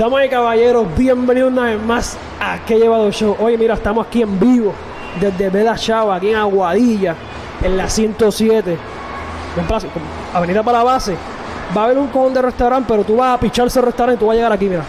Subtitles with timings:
[0.00, 3.36] Damas y caballeros, bienvenidos una vez más a Que Llevado Show.
[3.38, 4.72] Oye, mira, estamos aquí en vivo
[5.20, 7.14] desde Vela Chava, aquí en Aguadilla,
[7.62, 8.78] en la 107.
[9.58, 9.88] En Plaza,
[10.32, 11.14] Avenida para la base.
[11.76, 14.18] Va a haber un cojón de restaurante, pero tú vas a pichar ese restaurante y
[14.20, 14.84] tú vas a llegar aquí, mira.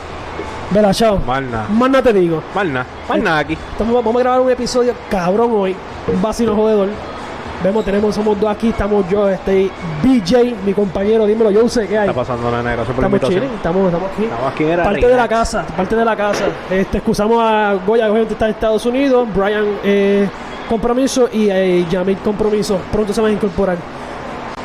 [0.69, 1.19] Vela Chava.
[1.27, 1.65] Mal nada.
[1.67, 2.41] Más nada te digo.
[2.55, 2.85] Mal nada.
[3.09, 3.57] Mal nada aquí.
[3.73, 5.75] Estamos- vamos a grabar un episodio cabrón hoy.
[6.07, 6.87] Un vacino jodedor.
[7.63, 8.69] Vemos, tenemos, somos dos aquí.
[8.69, 9.69] Estamos yo, este
[10.01, 11.27] BJ, mi compañero.
[11.27, 12.09] Dímelo, yo sé qué hay.
[12.09, 12.83] Está pasando la negra.
[12.85, 14.23] Super Estamos chilling, estamos, estamos aquí.
[14.23, 16.45] Estamos aquí en parte de la casa, parte de la casa.
[16.71, 20.27] Este, excusamos a Goya, que obviamente está en Estados Unidos, Brian eh,
[20.67, 22.79] Compromiso y eh, Yamil Compromiso.
[22.91, 23.77] Pronto se van a incorporar.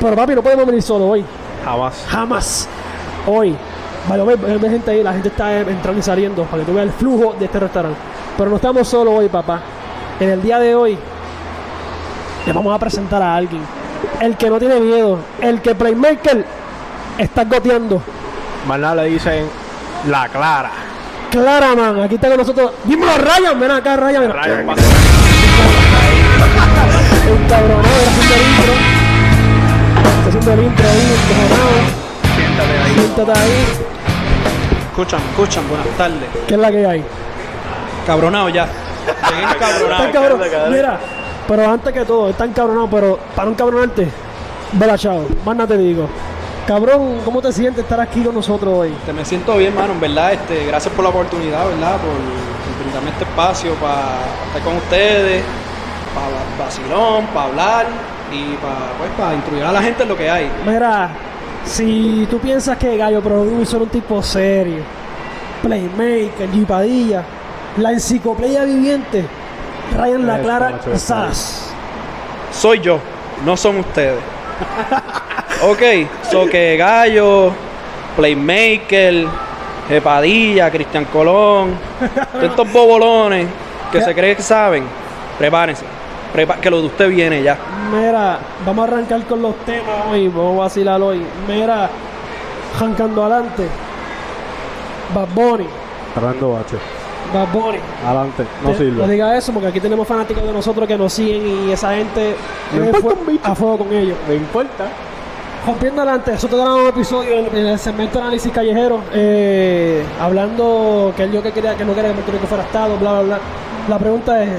[0.00, 1.24] Pero papi, no podemos venir solo hoy.
[1.64, 2.06] Jamás.
[2.08, 2.69] Jamás.
[3.27, 3.55] Hoy.
[4.08, 6.86] Vale, ve gente ahí, la gente está eh, entrando y saliendo para que tú veas
[6.86, 7.98] el flujo de este restaurante.
[8.38, 9.60] Pero no estamos solos hoy, papá.
[10.20, 10.97] En el día de hoy,
[12.46, 13.62] le vamos a presentar a alguien.
[14.20, 15.19] El que no tiene miedo.
[15.41, 16.44] El que Playmaker
[17.19, 18.00] está goteando.
[18.66, 19.48] Mal nada le dicen
[20.08, 20.70] la clara.
[21.30, 22.00] Clara, man.
[22.03, 22.72] Aquí está con nosotros.
[22.84, 23.58] Dímelo, Ryan.
[23.58, 24.22] Ven acá, Ryan.
[24.22, 24.33] Mira.
[24.33, 24.55] Rayo,
[27.28, 28.72] Un cabrón, era haciendo el intro.
[29.97, 31.77] Está haciendo el intro ahí, encojonado.
[32.36, 32.94] Siéntate ahí.
[32.94, 33.66] Siéntate ahí.
[34.88, 36.28] Escuchan, escuchan, buenas tardes.
[36.47, 37.05] ¿Qué es la que hay?
[38.06, 38.69] Cabronado ya.
[40.12, 40.41] Cabrón.
[40.70, 40.98] Mira,
[41.48, 44.08] pero antes que todo, están cabronados, pero para un cabronarte,
[44.72, 45.25] vela, chao.
[45.44, 46.08] Más nada te digo.
[46.66, 48.92] Cabrón, ¿cómo te sientes estar aquí con nosotros hoy?
[49.06, 50.33] Te me siento bien, mano, en verdad.
[50.33, 51.97] Este, gracias por la oportunidad, ¿verdad?
[51.98, 55.42] Por, brindarme este espacio para estar con ustedes,
[56.14, 57.86] para vacilón, para hablar
[58.33, 60.50] y para pues, para instruir a la gente en lo que hay.
[60.66, 61.10] Mira,
[61.64, 64.83] si tú piensas que Gallo Producer es un tipo serio,
[65.62, 67.22] Playmaker, Gipadilla,
[67.78, 69.25] la enciclopedia viviente,
[69.95, 70.81] Ryan La Clara.
[70.97, 71.73] Sass.
[72.53, 72.98] Soy yo,
[73.45, 74.20] no son ustedes.
[75.62, 75.83] ok,
[76.31, 77.53] so que Gallo,
[78.16, 79.27] Playmaker,
[79.88, 81.78] Jepadilla, Cristian Colón,
[82.33, 83.47] todos estos bobolones
[83.93, 84.84] que se creen que saben,
[85.38, 85.84] prepárense.
[86.34, 87.56] Prepa- que lo de usted viene ya.
[87.93, 91.22] Mira, vamos a arrancar con los temas hoy, vamos a vacilar hoy.
[91.49, 91.89] Mira,
[92.77, 93.69] arrancando adelante,
[95.15, 95.66] Bad Bunny,
[96.15, 96.78] Bache.
[97.32, 97.78] Bad Bunny.
[98.06, 98.44] Adelante.
[98.62, 99.03] No Te- sirve.
[99.03, 102.34] No diga eso porque aquí tenemos fanáticos de nosotros que nos siguen y esa gente
[102.72, 103.47] Me es importa fue- un bicho.
[103.47, 104.16] a fuego con ellos.
[104.28, 104.84] Me importa.
[105.66, 111.12] Rompiendo adelante, nosotros grabamos un episodio en, en el segmento de análisis callejero, eh, hablando
[111.16, 113.22] que él yo que quería que no quería que Puerto Rico fuera estado, bla bla
[113.22, 113.38] bla.
[113.88, 114.50] La pregunta es,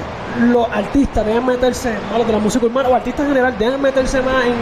[0.52, 3.80] los artistas deben meterse, más los de la música urbana, o artistas en general, deben
[3.80, 4.54] meterse más en,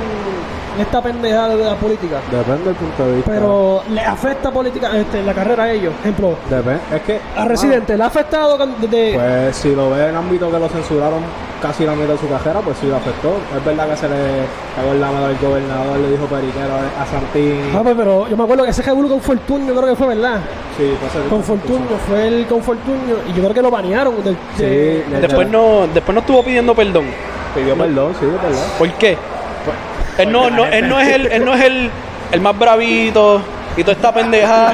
[0.80, 2.20] esta pendejada de la política.
[2.30, 3.30] Depende del punto de vista.
[3.30, 5.94] Pero le afecta política, este, la carrera a ellos.
[6.00, 6.80] Ejemplo, Depende.
[6.94, 7.20] Es que.
[7.36, 11.20] a Residente, ¿le ha afectado Pues si lo ve en ámbito que lo censuraron
[11.66, 13.36] casi la mitad de su carrera, pues sí lo afectó.
[13.56, 14.16] Es verdad que se le
[14.76, 17.70] cagó en la mano al gobernador, le dijo periquero a a Santini.
[17.74, 20.40] Ah, pues, pero yo me acuerdo que ese revuelo con Fortunio creo que fue, ¿verdad?
[20.76, 24.22] Sí, pues se- Con Fortunio, fue el con Fortunio y yo creo que lo banearon
[24.22, 27.06] del Sí, de- Después no, después no estuvo pidiendo perdón.
[27.54, 28.66] pidió perdón, sí, es verdad.
[28.78, 29.16] ¿Por qué?
[30.18, 31.90] Él no, no, él no es el, él no es el,
[32.32, 33.40] el más bravito
[33.76, 34.72] y toda esta pendeja.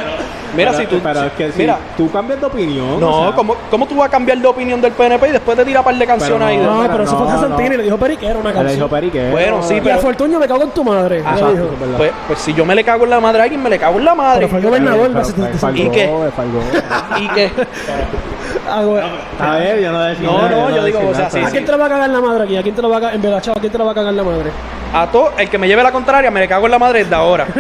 [0.57, 1.01] Mira, pero, si tú.
[1.03, 3.01] Pero es que si mira, tú cambias de opinión.
[3.01, 5.57] no, o sea, ¿cómo, ¿cómo tú vas a cambiar de opinión del PNP y después
[5.57, 6.57] te tira un par de canciones Pero ahí?
[6.59, 7.77] de- No, pero eso no, fue a Santini, no.
[7.77, 8.89] le dijo Periquero una Le dijo canción.
[8.91, 9.31] periquero.
[9.33, 11.17] Bueno, sí, Y a pero- Fortunio me cago en tu madre.
[11.23, 11.31] dijo.
[11.49, 11.97] es verdad.
[11.97, 13.99] Pues, pues si yo me le cago en la madre a alguien, me le cago
[13.99, 14.39] en la madre.
[14.41, 16.09] Pero fue el gobernador, Pero- pero ¿Y qué?
[16.37, 16.61] falgó.
[17.21, 17.51] ¿Y qué?
[18.85, 19.03] Güey.
[19.41, 21.65] A ver, yo no decía No, no, yo digo, o sea, sí, ¿A pero- quién
[21.65, 22.57] te la va a cagar la madre aquí?
[22.57, 23.15] ¿A quién te la va a cagar?
[23.17, 24.51] En ¿a quién te la va a cagar la madre?
[24.95, 27.15] A todo el que me lleve la contraria, me le cago en la madre desde
[27.15, 27.47] ahora.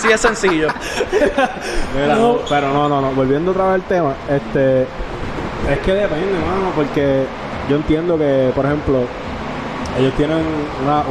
[0.00, 0.68] Así de sencillo.
[1.94, 2.32] Mira, No.
[2.34, 3.10] no, pero no, no, no.
[3.12, 4.82] Volviendo otra vez al tema, este.
[5.70, 7.24] Es que depende, mano, porque
[7.68, 9.00] yo entiendo que, por ejemplo,
[9.98, 10.38] ellos tienen
[10.82, 11.02] una,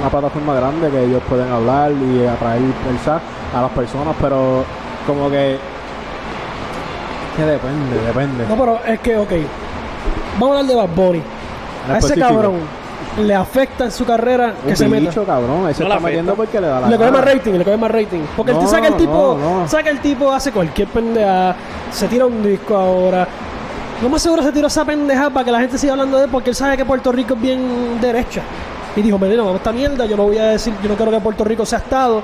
[0.00, 3.20] una plataforma grande que ellos pueden hablar y atraer pensar
[3.54, 4.64] a las personas, pero
[5.06, 5.54] como que.
[5.54, 5.60] Es
[7.36, 8.46] que depende, depende.
[8.48, 9.32] No, pero es que, ok.
[10.38, 11.22] Vamos a hablar de Bad Bunny.
[11.90, 12.60] A ese cabrón
[13.22, 15.10] le afecta en su carrera que Un se meta.
[15.24, 15.60] cabrón.
[15.62, 17.90] No le está metiendo porque le da la Le coge más rating, le coge más
[17.90, 18.20] rating.
[18.36, 19.68] Porque No, sabes que el tipo, no, no.
[19.68, 21.54] sabes que el tipo hace cualquier pendeja,
[21.90, 23.26] se tira un disco ahora.
[24.02, 26.30] Lo más seguro se tiró esa pendeja para que la gente siga hablando de él
[26.30, 28.42] porque él sabe que Puerto Rico es bien derecha.
[28.94, 31.10] Y dijo, mira, vamos a esta mierda, yo no voy a decir, yo no quiero
[31.12, 32.22] que Puerto Rico sea estado.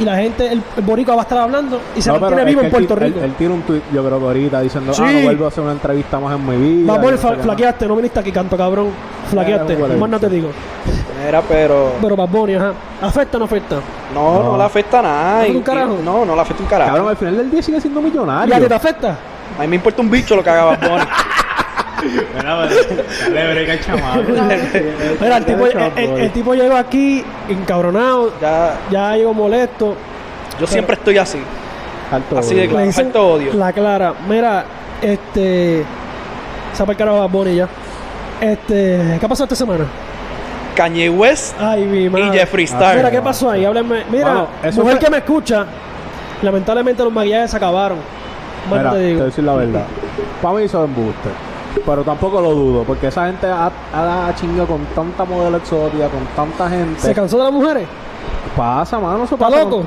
[0.00, 2.62] Y la gente, el, el boricua va a estar hablando y se No, mantiene vivo
[2.62, 3.20] en Puerto él- Rico.
[3.22, 5.02] Él, tiene un tweet, yo creo que ahorita, diciendo, Sí.
[5.04, 7.00] ah, no vuelvo a hacer una entrevista más en mi vida.
[7.00, 7.36] Qué más.
[7.42, 8.88] flaqueaste, no viniste aquí, canto cabrón.
[9.30, 10.48] Flaqueaste, más no te digo.
[11.28, 11.92] Era, pero.
[12.00, 12.72] Pero Bad Bunny, ajá.
[13.02, 13.76] ¿Afecta o no afecta?
[14.14, 14.56] No, no, No.
[14.58, 15.42] le afecta nada.
[15.42, 15.98] ¿No y- un carajo?
[16.00, 16.90] y- No, no le afecta un carajo.
[16.92, 18.68] Cabrón, al final del día sigue siendo ¿Y a ti millonario.
[18.68, 19.18] te afecta?
[19.58, 21.04] A mí me importa un bicho lo que haga Bad Bunny.
[25.20, 29.94] Mira, el tipo, el, el- el tipo llegó aquí encabronado, Ya, ya llegó molesto.
[30.58, 31.38] yo siempre estoy así.
[32.12, 32.70] Alto Así de odio.
[32.70, 32.80] claro.
[32.80, 33.54] Le dicen Alto odio.
[33.54, 34.14] La clara.
[34.28, 34.64] Mira,
[35.00, 35.84] este.
[36.72, 37.68] Se el carajo a Bonnie ya.
[38.40, 39.16] Este.
[39.20, 39.84] ¿Qué pasado esta semana?
[40.74, 42.26] Kanye West Ay, mi madre.
[42.26, 42.96] y Jeffree Ah, Star.
[42.96, 43.64] Mira, ¿qué pasó ahí?
[43.64, 44.04] Háblenme.
[44.10, 45.66] Mira, Bueno, eso mujer fue- que me escucha,
[46.42, 47.98] lamentablemente los maquillajes se acabaron.
[48.68, 49.22] Más Mira, te te voy digo.
[49.22, 49.84] a decir la verdad.
[50.42, 51.28] Para mí eso es embuste.
[51.86, 56.24] Pero tampoco lo dudo, porque esa gente ha, ha chingado con tanta modelo exótica, con
[56.36, 57.00] tanta gente.
[57.00, 57.86] ¿Se cansó de las mujeres?
[58.56, 59.64] Pasa, mano, eso ¿Está pasa.
[59.64, 59.84] loco?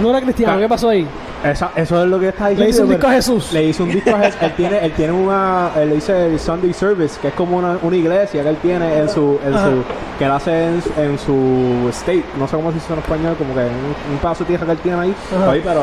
[0.00, 1.06] No era cristiano, ¿qué pasó ahí?
[1.44, 2.70] Esa- eso es lo que está Le diciendo.
[2.70, 3.52] hizo un disco a Jesús.
[3.52, 4.38] Le hizo un disco a Jesús.
[4.42, 7.76] él tiene, él tiene una, él le dice el Sunday Service, que es como una,
[7.82, 9.66] una iglesia que él tiene en su, en Ajá.
[9.66, 9.82] su,
[10.18, 13.34] que él hace en, su- en su state, no sé cómo se dice en español,
[13.36, 15.14] como que un, un pedazo de tierra que él tiene ahí,
[15.50, 15.82] ahí, pero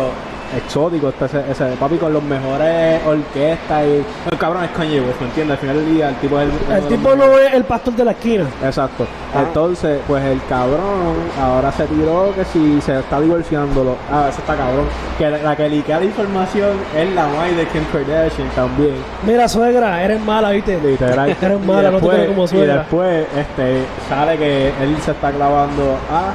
[0.55, 5.19] exótico, este, ese, ese papi con los mejores orquestas y el cabrón es Kanye West,
[5.21, 5.57] ¿me entiendes?
[5.57, 8.11] Al final del día el tipo es el, tipo no es el pastor de la
[8.11, 8.45] esquina.
[8.63, 9.05] Exacto.
[9.35, 9.43] Ah.
[9.47, 13.95] Entonces, pues el cabrón ahora se tiró que si se está divorciándolo.
[14.11, 14.85] Ah, eso está cabrón.
[15.17, 18.95] Que la, la que liquea la información es la madre de Kim Kardashian también.
[19.25, 20.79] Mira, suegra, eres mala, ¿viste?
[20.79, 21.29] Literal.
[21.41, 22.77] Eres mala, Y no te como Y suegra.
[22.79, 26.33] después este, sale que él se está clavando a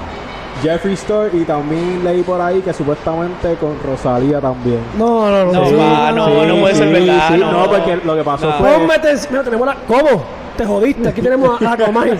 [0.62, 4.80] Jeffree Star y también leí por ahí que supuestamente con Rosalía también.
[4.98, 5.52] No, no, no.
[5.52, 7.52] No, sí, va, no, no puede ser verdad, sí, no.
[7.52, 8.52] no, porque lo que pasó No.
[8.58, 8.70] fue.
[8.78, 9.14] Póngate.
[9.30, 9.74] Mira, tenemos la.
[9.86, 10.24] ¿Cómo?
[10.56, 11.08] Te jodiste.
[11.08, 12.10] Aquí tenemos a la Comay.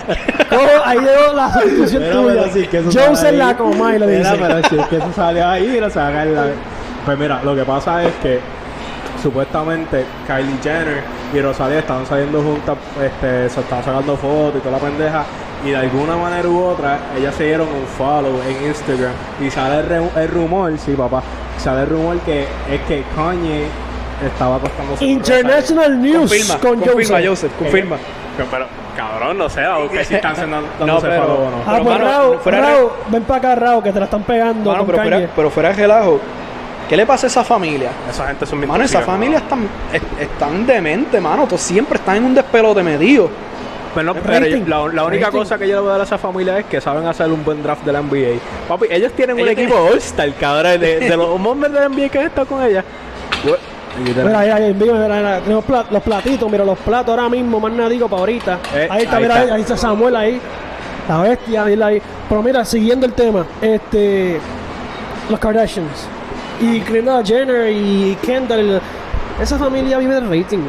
[0.49, 0.61] ¿Cómo?
[0.85, 2.67] Ahí llegó la sustitución Mira, tuya.
[2.71, 4.43] pero sí, Joseph la Comay lo Mira, dice.
[4.45, 6.45] pero sí, es que eso sale ahí, no se haga la...
[7.05, 8.39] Pues mira, lo que pasa es que
[9.21, 11.03] supuestamente Kylie Jenner
[11.33, 15.23] y Rosalía estaban saliendo juntas, este, se estaban sacando fotos y toda la pendeja,
[15.63, 19.11] y de alguna manera u otra, ellas se dieron un follow en Instagram,
[19.41, 21.23] y sale el, re- el rumor, sí papá,
[21.57, 23.65] sale el rumor que es que Kanye
[24.25, 27.27] estaba acostándose con International News Confirma, con confirma, Joseph.
[27.27, 27.95] Joseph, confirma.
[27.97, 28.51] Rosalía.
[28.51, 28.65] Pero,
[28.97, 29.61] cabrón, no sé,
[29.91, 31.57] que si están No, dándose pero- follow o no.
[31.65, 34.05] Ah, Pero, pues mano, Raúl, fuera de- Raúl, ven para acá, Raúl, que te la
[34.05, 35.09] están pegando Mano, con pero Kanye.
[35.11, 36.19] fuera, pero fuera de relajo,
[36.89, 37.89] ¿qué le pasa a esa familia?
[38.09, 41.45] Esa gente son bien Mano, esa familia están, es- están demente, mano.
[41.45, 43.29] Todos siempre están en un despelote medido.
[43.95, 44.63] Pero, no, El pero rating.
[44.67, 45.39] la, la única Rating.
[45.39, 47.43] cosa que yo le voy a dar a esa familia es que saben hacer un
[47.43, 48.39] buen draft de la NBA.
[48.67, 52.19] Papi, ellos tienen un equipo All-Star, cabrón, de, de los hombres de la NBA que
[52.19, 52.83] han estado con ella.
[53.97, 57.61] Mira, ahí, ahí, mira, mira, mira, tenemos pla- los platitos, mira, los platos ahora mismo,
[57.61, 58.59] más nada digo para ahorita.
[58.75, 59.45] Eh, ahí está, ahí mira, está.
[59.47, 60.41] ahí, ahí está Samuel ahí,
[61.07, 62.01] la bestia, ahí.
[62.27, 64.37] Pero mira, siguiendo el tema, este,
[65.29, 66.07] los Kardashians
[66.59, 68.81] y Kendall Jenner y Kendall,
[69.41, 70.59] esa familia vive del rating.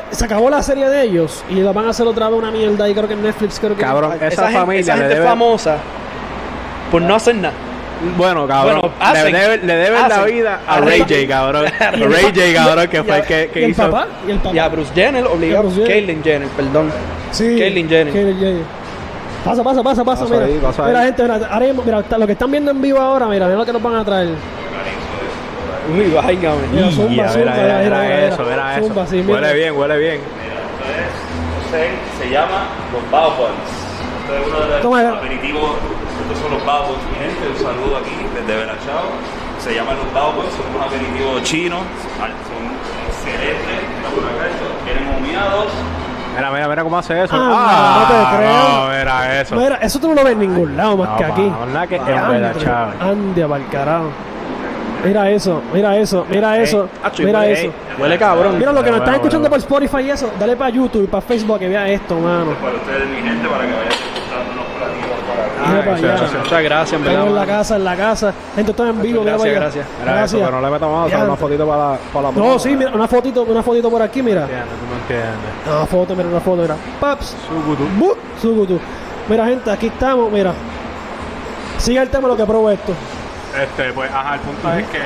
[0.00, 2.50] Pues, se acabó la serie de ellos y la van a hacer otra vez una
[2.50, 5.26] mierda y creo que en Netflix creo que Cabrón, esa, gente, familia esa gente debe-
[5.26, 5.76] famosa
[6.90, 7.54] por no hacer nada.
[8.16, 9.32] Bueno, cabrón, Bueno, hacen.
[9.32, 10.80] le deben, le deben la vida a.
[10.80, 11.66] Ray J, cabrón.
[11.78, 13.82] Ray J, cabrón, que fue el que, que y el hizo.
[13.90, 14.54] papá y el papá.
[14.54, 15.52] Y a Bruce Jenner obligado.
[15.52, 15.92] Y a Bruce Jenner.
[15.92, 16.90] Caitlyn Jenner, perdón.
[17.30, 18.12] Sí, Caitlyn Jenner.
[18.12, 18.62] Caitlyn Jenner.
[19.44, 20.46] Pasa, pasa, pasa, pasa, Pasa mira.
[20.46, 21.06] ahí, pasa mira, ahí.
[21.06, 23.72] gente, mira, mismo, mira, lo que están viendo en vivo ahora, mira, mira lo que
[23.72, 24.30] nos van a traer.
[25.90, 26.66] Uy, váyame.
[26.72, 28.86] Mira, zumba, mira, zumba, mira, mira, mira, mira, eso, mira eso.
[28.86, 29.32] zumba, sí, mira.
[29.40, 30.20] huele bien, huele bien.
[30.20, 33.70] Entonces, se llama los Bao Buns.
[34.22, 34.46] Este es
[34.84, 35.70] uno de los aperitivos.
[36.22, 37.48] Estos son los Bao Buns, mi gente.
[37.50, 39.10] Un saludo aquí desde Belachao.
[39.58, 41.80] Se llaman los Bao Buns, son unos aperitivos chinos.
[42.18, 42.30] Son
[43.08, 43.82] excelentes.
[44.84, 45.66] Vienen humeados.
[46.36, 47.34] Mira, mira, mira cómo hace eso.
[47.36, 48.52] Ah, no te creo.
[48.52, 49.56] no, mira eso.
[49.56, 51.52] Mira, eso tú no lo ves en ningún lado más No, que aquí.
[51.72, 51.98] nada que
[53.46, 54.06] pa'l carajo.
[55.04, 57.72] Mira eso, mira eso, mira eso, Acho, mira huele- eso.
[57.98, 58.58] Huele cabrón.
[58.58, 61.20] Mira lo que nos están escuchando por Spotify y eso, dale para YouTube y para
[61.22, 62.52] Facebook que vea esto, mano.
[62.60, 63.88] Para ustedes, mi gente, para que vayan
[64.78, 65.68] platillos para acá.
[65.68, 66.38] Mira para eso, allá.
[66.42, 67.28] Muchas gracias, en Estamos verdad.
[67.28, 68.34] en la casa, en la casa.
[68.54, 69.86] Gente, esto en vivo, mira Gracias, gracias.
[70.00, 71.24] Mira eso, pero no le metamos Ya.
[71.24, 74.22] una fotito para la, para la No, sí, mira, una fotito, una fotito por aquí,
[74.22, 74.40] mira.
[74.42, 75.28] No entiendes.
[75.66, 76.76] Una foto, mira, una foto, mira.
[77.00, 77.36] Paps.
[77.48, 78.16] Sugutu.
[78.40, 78.78] Sugutu.
[79.28, 80.52] Mira, gente, aquí estamos, mira.
[81.78, 82.92] Sigue el tema lo que probó esto.
[83.60, 85.02] Este, pues, ajá, el punto es que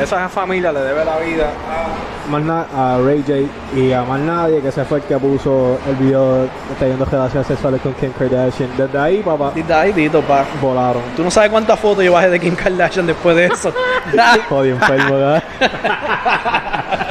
[0.00, 4.72] esa familia le debe la vida a, a Ray J y a más nadie que
[4.72, 8.70] se fue el que puso el video teniendo relaciones sexuales con Kim Kardashian.
[8.76, 10.44] Desde ahí, papá, Dita ahí, Dito, pa.
[10.60, 11.02] volaron.
[11.16, 13.72] Tú no sabes cuántas fotos yo bajé de Kim Kardashian después de eso.
[14.48, 15.42] Jodido enfermo, ¿verdad?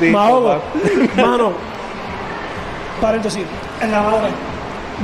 [0.00, 0.62] Dito, Mahogo,
[1.16, 1.52] mano.
[3.00, 3.44] Paréntesis,
[3.80, 4.28] en la madre.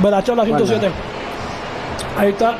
[0.01, 0.89] Belachón, la 107.
[2.17, 2.55] Ahí está.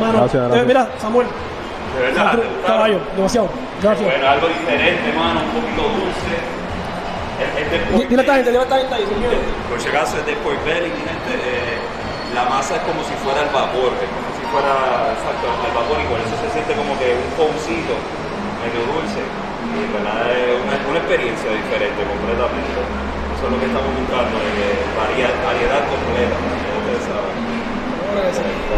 [0.00, 0.62] Mano, Gracias, gracias.
[0.62, 1.26] eh, mira, Samuel.
[1.26, 2.38] De verdad.
[2.66, 3.48] Caballo, demasiado.
[3.82, 4.06] Gracias.
[4.08, 6.34] Bueno, algo diferente, mano, un poquito dulce.
[8.08, 9.04] Dile a esta gente, dile a esta gente ahí.
[9.68, 10.34] Por si acaso es de
[10.88, 11.32] mi gente.
[11.36, 11.76] eh,
[12.32, 16.00] la masa es como si fuera el vapor, es como si fuera exacto, el vapor
[16.00, 17.92] y por eso se siente como que un foamcito
[18.64, 19.20] medio dulce.
[19.20, 22.72] Y en verdad es una, una experiencia diferente completamente.
[23.36, 24.32] Eso es lo que estamos buscando,
[24.96, 26.36] varía- variedad completa.
[26.40, 27.36] ya ustedes saben.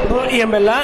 [0.08, 0.82] No, y en verdad,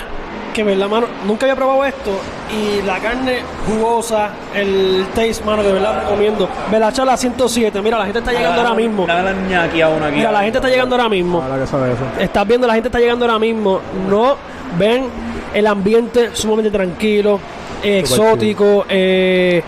[0.53, 2.11] que verdad, mano, nunca había probado esto
[2.53, 6.49] y la carne jugosa, el taste, mano, de verdad recomiendo.
[6.71, 9.07] Belachala 107, mira, la gente está llegando ahora mismo.
[9.07, 10.17] La ñaqui a una aquí.
[10.17, 11.43] Mira, la gente está llegando ahora mismo.
[11.43, 12.03] Ahora que sabe eso.
[12.19, 13.81] Estás viendo, la gente está llegando ahora mismo.
[14.09, 14.37] No
[14.79, 15.09] ven
[15.55, 17.41] el ambiente sumamente tranquilo,
[17.83, 19.63] eh, exótico, eh,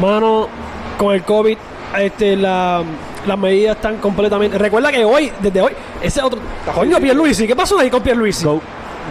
[0.00, 0.48] mano,
[0.98, 1.56] con el COVID,
[1.98, 2.82] este, la,
[3.26, 4.58] las medidas están completamente.
[4.58, 6.40] Recuerda que hoy, desde hoy, ese otro.
[6.74, 8.44] Coño, Pierluisi, ¿qué pasó ahí con Pierluisi?
[8.44, 8.60] Go,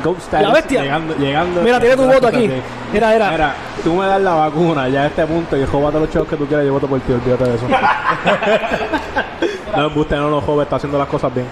[0.03, 0.84] Go La bestia.
[0.84, 1.62] Llegando, llegando.
[1.62, 2.50] Mira, tiene tu voto aquí.
[2.91, 3.31] Mira, era.
[3.31, 6.36] Mira, tú me das la vacuna ya a este punto y jóbate los chavos que
[6.36, 7.65] tú quieras, yo voto por ti, olvídate de eso.
[9.77, 11.48] no, usted no lo joven, está haciendo las cosas bien.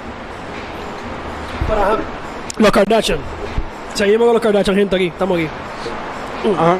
[1.67, 1.97] Para
[2.57, 3.19] los Kardashian.
[3.93, 5.07] Seguimos con los Kardashian, gente, aquí.
[5.07, 5.47] Estamos aquí.
[6.57, 6.77] Ajá.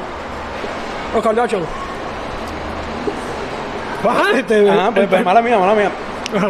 [1.14, 1.62] Los Kardashian.
[4.04, 4.70] Baja, este.
[4.70, 5.90] Ajá, pues, pues, mala mía, mala mía.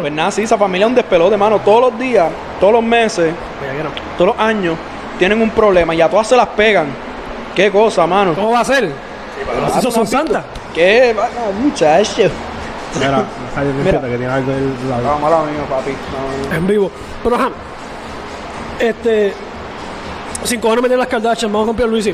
[0.01, 1.59] Pues nada, sí, esa familia es un despelote, mano.
[1.59, 2.27] Todos los días,
[2.59, 3.31] todos los meses,
[3.61, 3.89] Mira, que no.
[4.17, 4.75] todos los años,
[5.19, 6.87] tienen un problema y a todas se las pegan.
[7.55, 8.33] Qué cosa, mano.
[8.33, 8.83] ¿Cómo va a ser?
[9.61, 10.43] Los hijos son santas.
[10.73, 11.29] Qué va-
[11.61, 12.23] muchacho.
[12.99, 13.23] Mira,
[13.83, 14.01] Mira.
[14.01, 15.03] que tiene algo del lado.
[15.03, 15.91] No, mala mía, papi.
[15.91, 16.55] No, no.
[16.55, 16.91] En vivo.
[17.23, 17.49] Pero ajá.
[18.79, 19.33] Este.
[20.43, 22.13] Sin cojones meter las Kardashian, vamos con Pierluisi.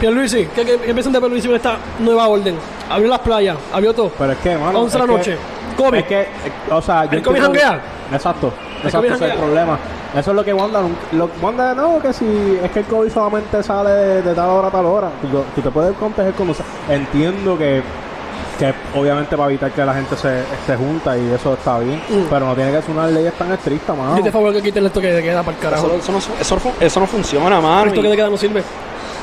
[0.00, 2.56] Pierluisi, ¿qué, qué, qué piensan de Pierluisi con esta nueva orden?
[2.90, 4.10] Abrió las playas, abrió todo.
[4.18, 4.80] Pero es que, mano.
[4.80, 5.36] 11 de la noche.
[5.76, 5.98] COVID.
[5.98, 6.26] Es que,
[6.70, 7.80] o sea, yo ¿El COVID janguea?
[8.12, 8.52] Exacto.
[8.80, 9.78] ¿El Exacto, ese es el problema.
[10.14, 10.80] Eso es lo que Wanda,
[11.12, 14.68] lo, Wanda no, que si es que el COVID solamente sale de, de tal hora
[14.68, 16.64] a tal hora, tú, tú te puedes contagiar como sea.
[16.88, 17.82] Entiendo que,
[18.58, 22.26] que obviamente para evitar que la gente se, se junta y eso está bien, Mm.
[22.30, 24.16] pero no tiene que ser unas leyes tan estrictas, mano.
[24.16, 25.86] Yo te favor que quiten el toque de queda para el carajo.
[25.88, 27.90] Eso, eso no, eso, eso no funciona, mano.
[27.90, 28.62] El toque de queda no sirve.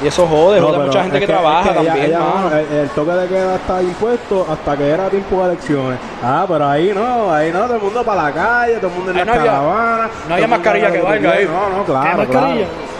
[0.01, 2.77] Y eso jode, No, jode a mucha gente que, trabaja es que ella- también, el,
[2.79, 5.99] el toque de queda está impuesto hasta que era tiempo de elecciones.
[6.23, 9.11] Ah, pero ahí no, ahí no, todo el mundo para la calle, todo el mundo
[9.11, 10.09] en Ahí la no había- caravana.
[10.27, 11.45] no había el mascarilla que valga ahí.
[11.45, 12.67] No, no, ¿Qué claro, mascarilla?
[12.67, 12.93] claro.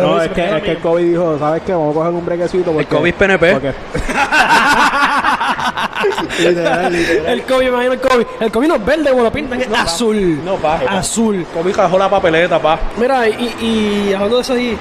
[0.00, 1.72] No, es que, es que el COVID dijo, ¿sabes qué?
[1.72, 2.86] Vamos a coger un brequecito porque...
[2.96, 3.52] COVID PNP.
[3.52, 3.74] porque-
[6.38, 7.26] literal, literal.
[7.26, 8.26] El COVID, imagino el COVID.
[8.40, 10.40] El COVID no es verde, como lo pintan, es azul.
[10.44, 10.80] No, pa.
[10.88, 11.44] Azul.
[11.52, 12.78] Kobe cajó la papeleta, pa.
[12.96, 14.78] Mira, y, y hablando de eso ahí,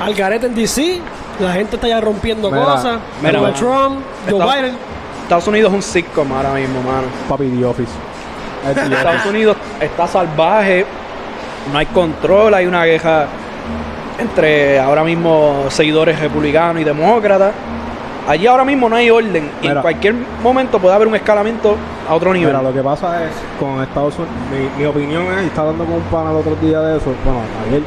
[0.00, 1.00] al garete en DC,
[1.40, 2.98] la gente está ya rompiendo Mira, cosas.
[3.22, 3.52] mira.
[3.54, 4.76] Trump, Joe Está- Biden.
[5.22, 7.06] Estados Unidos es un sitcom ahora mismo, mano.
[7.28, 7.92] Papi, The Office.
[8.70, 9.26] Estados.
[9.26, 10.84] Unidos está salvaje,
[11.72, 13.26] no hay control, hay una guerra
[14.18, 17.52] entre ahora mismo seguidores republicanos y demócratas.
[18.26, 21.76] Allí ahora mismo no hay orden y en cualquier momento puede haber un escalamiento
[22.08, 22.48] a otro nivel.
[22.54, 24.34] Mira, lo que pasa es con Estados Unidos,
[24.76, 27.06] mi, mi opinión es, y estaba dando con un pana el otro día de eso,
[27.24, 27.82] bueno, ayer,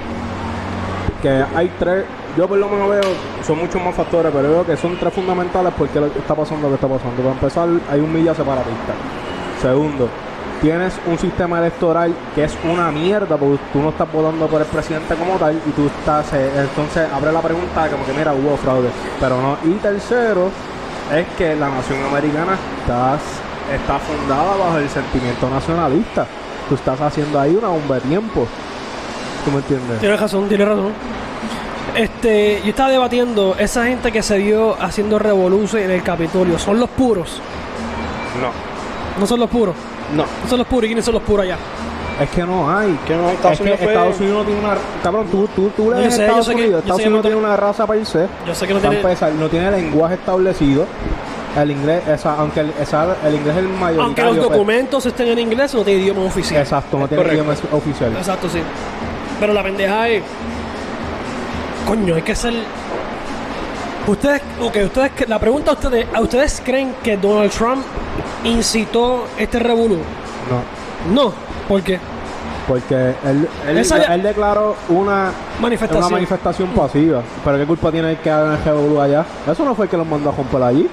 [1.21, 2.05] que hay tres,
[2.37, 3.01] yo por lo menos veo,
[3.45, 6.75] son muchos más factores, pero veo que son tres fundamentales porque está pasando lo que
[6.75, 7.21] está pasando.
[7.21, 8.93] Para empezar, hay un milla separatista.
[9.61, 10.09] Segundo,
[10.61, 14.67] tienes un sistema electoral que es una mierda porque tú no estás votando por el
[14.67, 18.57] presidente como tal y tú estás, eh, entonces abre la pregunta como que mira, hubo
[18.57, 19.57] fraude, pero no.
[19.63, 20.49] Y tercero,
[21.13, 23.17] es que la nación americana está,
[23.73, 26.25] está fundada bajo el sentimiento nacionalista.
[26.69, 28.47] Tú estás haciendo ahí una bomba de tiempo.
[29.45, 29.99] ¿Tú me entiendes?
[29.99, 30.91] Tienes razón, tienes razón.
[31.95, 36.79] Este, yo estaba debatiendo, esa gente que se vio haciendo revolución en el Capitolio, ¿son
[36.79, 37.39] los puros?
[38.39, 39.75] no, No son los puros.
[40.15, 40.23] no.
[40.23, 40.83] No son los puros.
[40.85, 41.57] ¿Y quiénes son los puros allá?
[42.21, 42.97] Es que no hay.
[43.07, 44.77] Que no, Estados es que Unidos fue- Estados Unidos no tiene una.
[45.03, 46.79] Cabrón, tú, tú, tú Yo lees yo Estados sé Unidos.
[46.81, 48.27] Estados Unidos no tiene una raza per se.
[48.47, 49.01] Yo sé que no Para tiene.
[49.09, 50.85] empezar, no tiene lenguaje establecido.
[51.57, 54.03] El inglés, esa, aunque el, esa- el inglés es el mayoritario.
[54.03, 56.61] Aunque los pues, documentos estén en inglés, no tiene idioma oficial.
[56.61, 57.43] exacto, no Es tiene correcto.
[57.43, 58.13] idioma oficial.
[58.15, 58.59] Exacto, sí.
[59.41, 60.23] Pero la pendeja es.
[61.85, 62.53] Coño, hay que ser.
[64.07, 67.83] Ustedes, ok, ustedes, la pregunta a ustedes, ¿a ustedes creen que Donald Trump
[68.43, 69.97] incitó este revolú?
[70.49, 71.13] No.
[71.13, 71.33] No,
[71.67, 71.99] ¿por qué?
[72.67, 72.95] Porque
[73.25, 76.03] él, él, Esa ya- él declaró una, Manifestación.
[76.05, 77.21] una manifestación pasiva.
[77.43, 79.25] Pero ¿qué culpa tiene el que hagan el revolú allá?
[79.51, 80.87] Eso no fue el que los mandó a romper allí.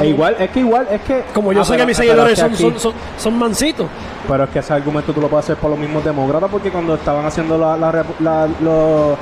[0.00, 1.24] E igual, es que igual, es que...
[1.34, 2.92] Como yo Ah, sé pero- que mis pero seguidores es que son, aquí- son, son,
[3.18, 3.86] son mansitos.
[4.28, 6.94] Pero es que ese argumento tú lo puedes hacer por los mismos demócratas porque cuando
[6.94, 9.16] estaban haciendo la, la, rep- la- lo-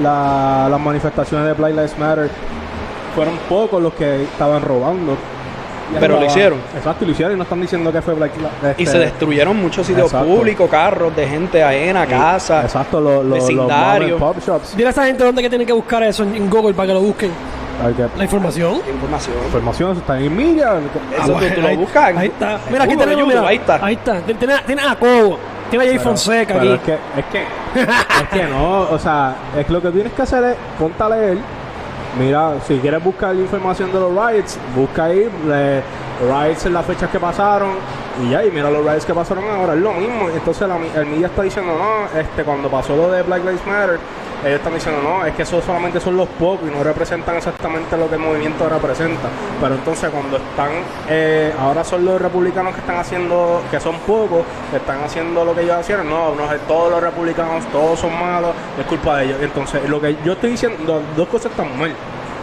[0.00, 2.30] la- las manifestaciones de Black Lives Matter
[3.14, 5.16] fueron pocos los que estaban robando.
[6.00, 6.58] Pero lo hicieron.
[6.76, 9.56] Exacto, y lo hicieron y no están diciendo que fue Black Lives Y se destruyeron
[9.60, 10.26] muchos sitios Exacto.
[10.34, 12.64] públicos, carros de gente ajena, casas.
[12.64, 14.76] Exacto, los pop shops.
[14.76, 16.94] Dile a esa gente dónde que tienen que buscar eso en, en Google para que
[16.94, 17.30] lo busquen.
[17.82, 18.74] Hay que- La información.
[18.88, 19.34] Información.
[19.46, 20.74] información, eso está en milla.
[21.18, 22.16] Eso tú, tú lo ahí, buscas.
[22.16, 22.60] Ahí está.
[22.70, 23.26] Mira, aquí tenemos.
[23.26, 23.84] Mira, ahí está.
[23.84, 24.20] Ahí está.
[24.20, 25.38] Tiene, tiene a Cobo.
[25.70, 26.74] Tiene a Jay Fonseca pero aquí.
[26.74, 27.42] Es que, es que,
[28.22, 31.08] es que no, o sea, es que lo que tienes que hacer es ponte a
[31.08, 31.38] leer.
[32.18, 35.82] Mira, si quieres buscar información de los riots, busca ahí le-
[36.30, 37.70] riots en las fechas que pasaron
[38.22, 40.28] y ya, y mira los riots que pasaron ahora, es lo mismo.
[40.32, 43.66] Entonces la mi- el media está diciendo, no, este cuando pasó lo de Black Lives
[43.66, 43.98] Matter,
[44.46, 47.96] ellos están diciendo, no, es que eso solamente son los pocos y no representan exactamente
[47.96, 49.28] lo que el movimiento representa.
[49.60, 50.70] Pero entonces cuando están,
[51.08, 55.54] eh, ahora son los republicanos que están haciendo, que son pocos, que están haciendo lo
[55.54, 59.38] que ellos hacían, no, no, todos los republicanos, todos son malos, es culpa de ellos.
[59.40, 61.92] Entonces, lo que yo estoy diciendo, dos cosas están mal,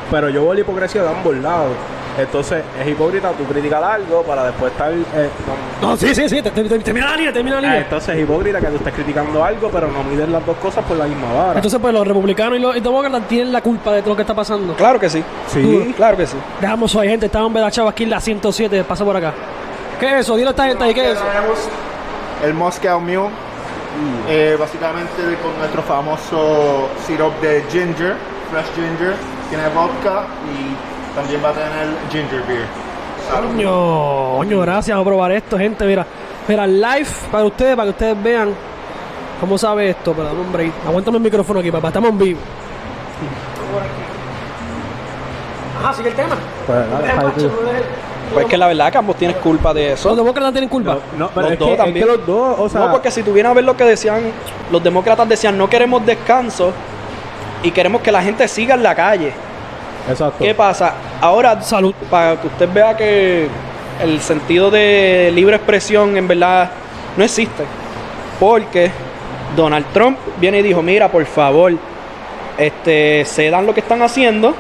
[0.10, 1.74] pero yo veo la hipocresía de ambos lados.
[2.18, 4.92] Entonces, es hipócrita tú criticar algo para después estar...
[4.92, 5.30] eh,
[5.80, 6.42] con- No, sí, sí, sí.
[6.42, 7.84] te- te- te- Termina la línea, termina la Ah, línea.
[7.84, 10.98] entonces es hipócrita que tú estés criticando algo, pero no mides las dos cosas por
[10.98, 11.54] la misma vara.
[11.56, 14.24] Entonces, pues los republicanos y los y demócratas tienen la culpa de todo lo que
[14.24, 14.74] está pasando.
[14.76, 15.24] Claro que sí.
[15.48, 16.36] sí, Claro que sí.
[16.60, 17.28] Dejamos ahí, gente.
[17.28, 18.84] Estamos en Chava aquí en la 107.
[18.84, 19.34] Pasa por acá.
[20.00, 20.36] ¿Qué es eso?
[20.36, 21.24] Dile a esta gente ahí, ¿qué es eso?
[21.26, 21.60] Tenemos
[22.44, 23.30] el Moscow Mule,
[24.30, 28.16] eh, básicamente con nuestro famoso syrup de ginger,
[28.52, 29.14] fresh ginger,
[29.50, 30.76] tiene vodka y
[31.16, 32.66] también va a tener ginger beer.
[33.32, 35.86] Coño, coño, gracias por probar esto, gente.
[35.86, 36.06] Mira,
[36.48, 38.54] mira, live para ustedes, para que ustedes vean
[39.40, 40.14] cómo sabe esto.
[40.14, 40.72] Pero dame un break.
[40.88, 41.90] Aguántame el micrófono aquí, papá.
[41.90, 42.40] Estamos en vivo.
[45.82, 46.36] Ajá, sigue el tema.
[46.68, 47.00] Pues, no
[48.34, 50.10] Pues que la verdad que ambos tienes culpa de eso.
[50.10, 50.98] Los demócratas tienen culpa.
[51.18, 52.06] No, pero Los es, dos que, es también.
[52.06, 54.22] que los dos, o sea, no, porque si tuvieran a ver lo que decían,
[54.72, 56.72] los demócratas decían no queremos descanso
[57.64, 59.34] y queremos que la gente siga en la calle.
[60.10, 60.44] Exacto.
[60.44, 60.94] ¿Qué pasa?
[61.20, 61.94] Ahora, Salud.
[62.10, 63.48] para que usted vea que
[64.02, 66.70] el sentido de libre expresión en verdad
[67.18, 67.64] no existe.
[68.40, 68.92] Porque
[69.56, 71.74] Donald Trump viene y dijo, mira, por favor,
[72.58, 74.56] este, cedan lo que están haciendo,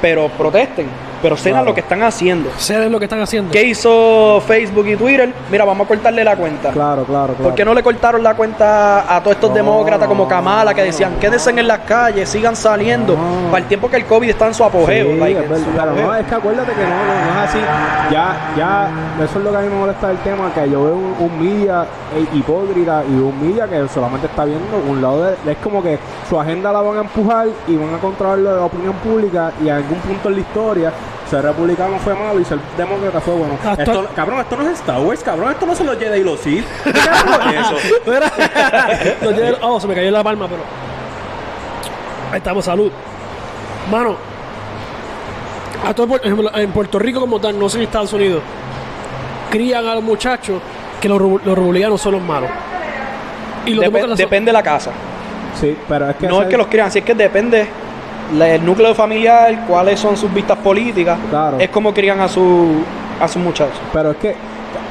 [0.00, 0.86] pero protesten,
[1.26, 1.70] pero cedan Claro.
[1.70, 2.50] lo que están haciendo.
[2.56, 3.50] Ceden lo que están haciendo.
[3.50, 5.32] ¿Qué hizo Facebook y Twitter?
[5.50, 6.70] Mira, vamos a cortarle la cuenta.
[6.70, 7.42] Claro, claro, claro.
[7.42, 10.82] ¿Por qué no le cortaron la cuenta a todos estos No, demócratas como Kamala que
[10.84, 13.16] decían quédense en las calles, sigan saliendo?
[13.16, 13.50] No.
[13.50, 15.06] Para el tiempo que el COVID está en su apogeo.
[15.14, 16.06] Sí, like, es en verdad, su pero apogeo.
[16.06, 17.58] no, es que acuérdate que no, no, no es así.
[18.12, 18.90] Ya, ya,
[19.24, 21.40] eso es lo que a mí me molesta del tema, que yo veo un, un
[21.40, 21.82] media
[22.14, 25.98] eh, hipócrita y un media que solamente está viendo un lado de, es como que
[26.28, 29.74] su agenda la van a empujar y van a controlar la opinión pública y en
[29.74, 30.92] algún punto en la historia
[31.30, 33.54] ser republicano fue malo y ser demócrata fue bueno.
[33.64, 36.24] Actual- Esto, cabrón, esto no es Star Wars, cabrón, esto no se lo Jedi y
[36.24, 36.64] los Sith.
[36.84, 39.16] ¿Qué carajo es eso?
[39.22, 40.62] Los Jedi- oh, se me cayó la palma, pero.
[42.32, 42.90] Ahí estamos, salud.
[43.90, 44.16] Mano,
[45.86, 48.42] a todo, por ejemplo, en Puerto Rico, como tal, no sé en Estados Unidos,
[49.50, 50.60] crían a los muchachos
[51.00, 52.50] que los, los republicanos son los malos.
[53.64, 54.90] Y los Dep- demócratas son- depende de la casa.
[55.60, 57.66] Sí, pero es que No es que los crean, si es que depende
[58.34, 61.18] la- el núcleo familiar, cuáles son sus vistas políticas.
[61.30, 61.58] Claro.
[61.60, 62.82] Es como crían a su
[63.20, 63.80] a sus muchachos.
[63.92, 64.34] Pero es que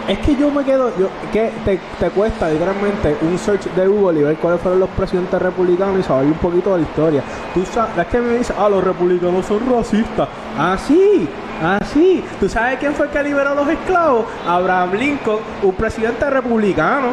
[0.07, 4.19] es que yo me quedo, yo, que te, te cuesta literalmente un search de Google
[4.19, 7.23] y ver cuáles fueron los presidentes republicanos y saber un poquito de la historia.
[7.55, 10.27] Tú sabes, es que me dice, ah, los republicanos son racistas.
[10.59, 11.27] Ah, sí,
[11.63, 12.23] ah, sí.
[12.39, 14.25] ¿Tú sabes quién fue el que liberó a los esclavos?
[14.47, 17.07] Abraham Lincoln, un presidente republicano.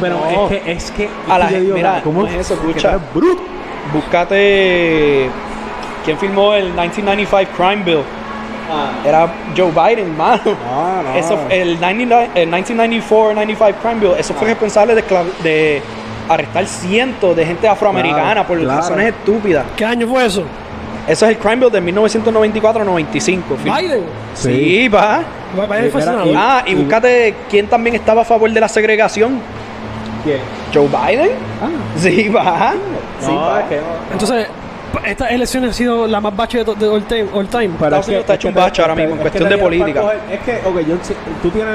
[0.00, 0.48] Pero No.
[0.48, 2.96] es que, es que, A la que digo, mira, ¿cómo no es eso, escucha.
[3.12, 3.42] bruto?
[3.92, 5.28] Búscate
[6.06, 8.02] quién filmó el 1995 Crime Bill.
[9.04, 10.42] Era Joe Biden, mano.
[10.68, 11.18] Ah, no.
[11.18, 15.82] Eso, el, 99 el 1994-95 Crime Bill, eso fue responsable de,
[16.28, 18.80] arrestar cientos de gente afroamericana Claro, por claro.
[18.80, 19.64] razones estúpidas.
[19.76, 20.44] ¿Qué año fue eso?
[21.06, 23.42] Eso es el Crime Bill de 1994-95.
[23.62, 24.04] Biden.
[24.34, 25.22] Sí, va.
[25.54, 26.34] Biden fue senador.
[26.36, 29.40] Ah, y búscate quién también estaba a favor de la segregación.
[30.24, 30.40] ¿Quién?
[30.74, 31.30] Joe Biden.
[31.62, 32.74] Ah, Sí, va.
[33.20, 34.12] Sí, no.
[34.12, 34.48] Entonces,
[35.04, 37.26] esta elección ha sido la más bache de, de all time.
[37.34, 37.70] all time.
[37.78, 40.00] Pero Estados Unidos está es hecho un bache ahora mismo en es cuestión de política.
[40.02, 40.96] coger- Es que, ok, yo,
[41.42, 41.74] tú tienes.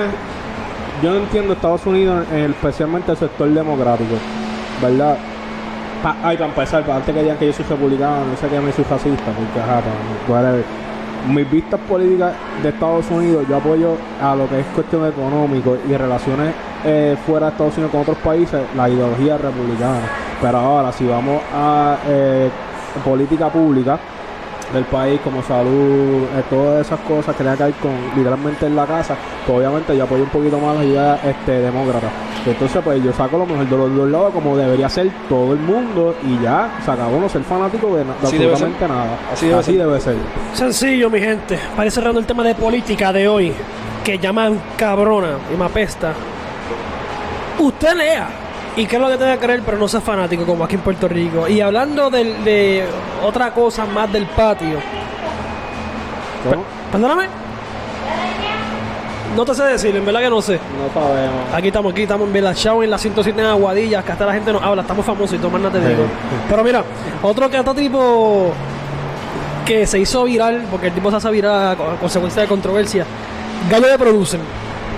[1.03, 4.13] Yo no entiendo Estados Unidos, eh, especialmente el sector democrático,
[4.81, 5.17] ¿verdad?
[6.03, 8.59] Pa- ay, para empezar, para antes que digan que yo soy republicano, no sé que
[8.59, 9.81] me soy fascista, porque ajá,
[10.27, 10.55] para.
[11.27, 15.93] Mis vistas políticas de Estados Unidos, yo apoyo a lo que es cuestión económico y
[15.95, 16.51] relaciones
[16.83, 19.99] eh, fuera de Estados Unidos con otros países, la ideología republicana.
[20.41, 22.49] Pero ahora, si vamos a eh,
[23.03, 23.99] política pública,
[24.73, 28.75] del país como salud, eh, todas esas cosas que tengan que ver con literalmente en
[28.75, 32.07] la casa, pues obviamente yo apoyo un poquito más la idea este, demócrata.
[32.45, 35.59] Entonces pues yo saco lo mejor de los dos lados como debería ser todo el
[35.59, 39.17] mundo y ya se acabó no ser fanático de, absolutamente nada.
[39.31, 39.77] Así debe ser.
[39.77, 40.15] debe ser.
[40.53, 41.59] Sencillo, mi gente.
[41.75, 43.53] Para ir cerrando el tema de política de hoy,
[44.03, 46.13] que llaman cabrona y me apesta.
[47.59, 48.40] Usted lea
[48.75, 50.81] y que es lo que tenga que creer, pero no sea fanático como aquí en
[50.81, 51.47] Puerto Rico.
[51.47, 52.85] Y hablando de
[53.23, 54.79] otra cosa más del patio.
[56.49, 56.63] ¿Cómo?
[56.91, 57.27] Perdóname.
[59.35, 60.53] No te sé decir, en verdad que no sé.
[60.55, 61.53] No sabemos.
[61.53, 64.51] Aquí estamos, aquí estamos en Chao, en la 107 en Aguadillas, que hasta la gente
[64.51, 66.03] nos habla, estamos famosos y más nada te digo.
[66.49, 66.83] Pero mira,
[67.21, 68.51] otro que otro tipo
[69.65, 72.47] que se hizo viral, porque el tipo se hace viral a co- a consecuencia de
[72.49, 73.05] controversia.
[73.69, 74.39] Gallo de Producer.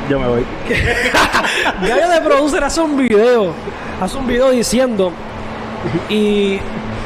[0.10, 0.46] Yo me voy.
[1.88, 3.54] Gallo de Producer hace un video,
[4.02, 5.12] hace un video diciendo
[6.10, 6.60] Y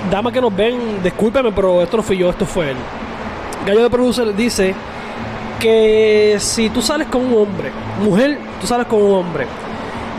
[0.10, 2.78] damas que nos ven, discúlpeme, pero esto no fui yo, esto fue él.
[3.66, 4.74] Gallo de Producer dice
[5.60, 7.72] que si tú sales con un hombre,
[8.04, 9.46] mujer, tú sales con un hombre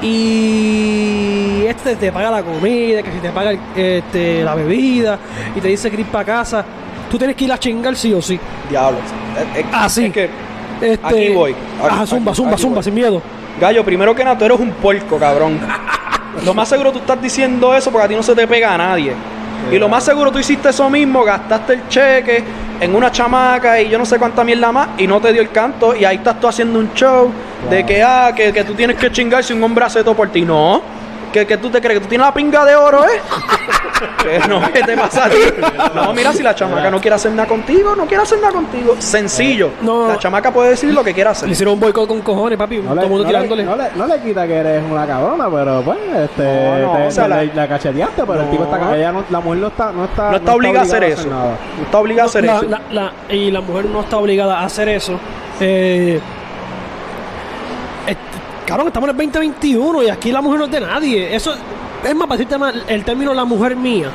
[0.03, 5.19] y este te paga la comida, que si te paga este, la bebida
[5.57, 6.64] y te dice que ir para casa,
[7.11, 8.38] tú tienes que ir a chingar sí o sí.
[8.71, 8.99] Diablo.
[9.55, 10.31] Es, es- Ah, es que,
[10.81, 11.55] Este, Aquí voy.
[11.83, 12.85] Ajá, Aquí- zumba, aquí- zumba, zumba, voy.
[12.85, 13.23] sin miedo.
[13.61, 15.59] Gallo, primero que nada, tú eres un puerco, cabrón.
[16.45, 18.79] Lo más seguro tú estás diciendo eso porque a ti no se te pega a
[18.79, 19.12] nadie.
[19.73, 22.45] Y lo más seguro tú hiciste eso mismo, gastaste el cheque
[22.81, 25.51] en una chamaca y yo no sé cuánta mierda más y no te dio el
[25.51, 27.31] canto y ahí estás tú haciendo un show
[27.69, 30.29] de que, ah, que, que tú tienes que chingar si un hombre hace todo por
[30.29, 30.43] ti.
[30.43, 30.81] No.
[31.33, 33.21] Que, que tú te crees que tú tienes la pinga de oro, ¿eh?
[34.23, 35.37] Que no, ¿qué te pasa a ti?
[35.95, 38.95] No, mira, si la chamaca no quiere hacer nada contigo, no quiere hacer nada contigo.
[38.99, 39.71] Sencillo.
[39.83, 40.07] No.
[40.09, 41.49] La chamaca puede decir lo que quiera hacer.
[41.49, 42.79] Le hicieron un boicot con cojones, papi.
[42.79, 43.64] No todo el mundo no le- tirándole.
[43.64, 47.07] no le- no le quita que eres una cabrona, pero pues, este, No, no, te-
[47.07, 49.67] o sea, te- la- la, cacheteaste, pero el tipo está, ella no, la mujer no
[49.69, 51.29] está, no está, No está obligada a hacer eso.
[51.29, 52.67] No está obligada a hacer La- eso.
[52.93, 55.19] la- y la mujer no está obligada a hacer eso.
[55.61, 56.21] Eh,
[58.68, 61.35] cabrón, estamos en el 2021 y aquí la mujer no es de nadie.
[61.35, 61.54] Eso
[62.04, 64.09] es más, para decirte más, el término la mujer mía.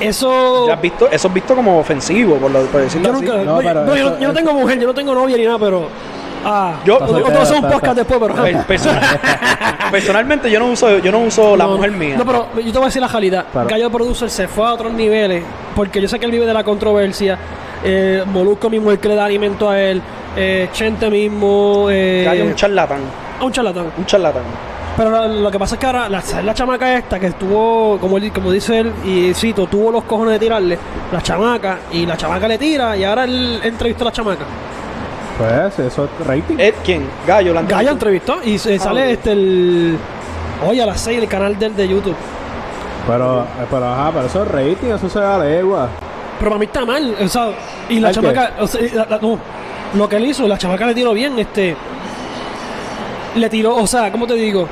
[0.00, 0.70] Eso.
[0.70, 3.24] Has visto, eso es visto como ofensivo, por, lo, por decirlo Yo así.
[3.24, 3.36] nunca.
[3.44, 5.14] No, no, pero no, yo, eso- no- yo no eso- tengo mujer, yo no tengo
[5.14, 5.88] novia ni nada, pero.
[6.48, 7.16] Ah, Yo- hacer
[7.56, 8.34] un está- podcast después, pero.
[8.34, 9.00] Per- persona-
[9.90, 12.16] personalmente yo no uso, yo no uso la mujer mía.
[12.18, 13.46] No, pero yo te voy a decir la realidad.
[13.50, 13.68] Claro.
[13.68, 15.42] Gallo Producer se fue a otros niveles
[15.74, 17.38] porque yo sé que él vive de la controversia.
[17.82, 20.00] Eh, Molusco mismo el que le da alimento a él.
[20.36, 21.88] Eh, Chente mismo.
[21.90, 23.00] Eh, haya un charlatán,
[23.40, 23.86] a un charlatán.
[23.96, 24.42] un charlatán.
[24.96, 28.16] Pero lo, lo que pasa es que ahora la, la chamaca esta que estuvo, como,
[28.16, 30.78] él- como dice él, y cito, tuvo los cojones de tirarle,
[31.12, 34.44] la chamaca, y la chamaca le tira, y ahora él entrevistó a la chamaca.
[35.36, 36.56] Pues eso es rating.
[36.58, 37.06] ¿Eh, ¿Quién?
[37.26, 37.52] Gallo.
[37.52, 39.98] La Gallo entrevistó y se sale este el.
[40.66, 42.16] Hoy a las 6 el canal del de YouTube.
[43.06, 45.88] Pero, pero ajá, pero eso es rating, eso se da legua.
[46.38, 47.50] Pero para mí está mal, o sea,
[47.90, 49.38] y la ¿El chamaca, o sea, la- la- no,
[49.94, 51.76] lo que él hizo, la chamaca le tiró bien, este,
[53.36, 54.68] le tiró, o sea, ¿cómo te digo?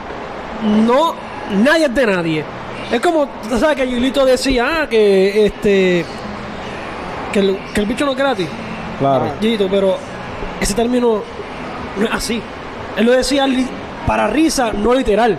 [0.63, 1.15] No,
[1.63, 2.45] nadie es de nadie.
[2.91, 6.05] Es como, tú sabes que Yulito decía, ah, que este,
[7.33, 8.49] que el, que el bicho no es gratis,
[8.99, 9.33] Claro.
[9.41, 9.97] Yulito, pero
[10.61, 11.23] ese término
[11.99, 12.41] no es así.
[12.97, 13.47] Él lo decía
[14.07, 15.39] para risa, no literal.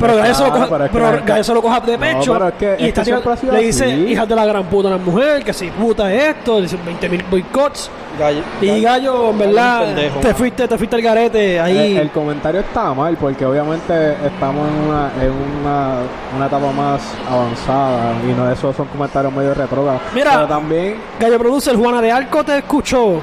[0.00, 1.80] Pero Gallo se lo coja, pero es que pero la gente- Gallo se lo coja
[1.80, 4.64] de pecho pero es que- y es está tirando- le dice hijas de la gran
[4.64, 7.90] puta a la mujer, que si puta es esto, le dice 20 mil boicots.
[8.18, 8.42] Gallo.
[8.60, 11.92] Y Gallo, en verdad, pendejo, te fuiste, te fuiste al garete ahí.
[11.96, 15.30] El, el comentario está mal porque obviamente estamos en una, en
[15.62, 15.94] una,
[16.36, 20.02] una etapa más avanzada y no esos son comentarios medio retrógrados.
[20.14, 20.32] Mira.
[20.34, 23.20] pero también Gallo Producer, Juana de Arco te escuchó.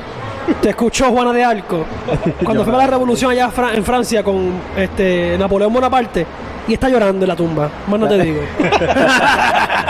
[0.59, 1.85] Te escuchó Juana de Arco.
[2.43, 6.25] Cuando fue la revolución allá en Francia con este Napoleón Bonaparte.
[6.69, 7.69] Y está llorando en la tumba.
[7.87, 8.41] Más no te digo.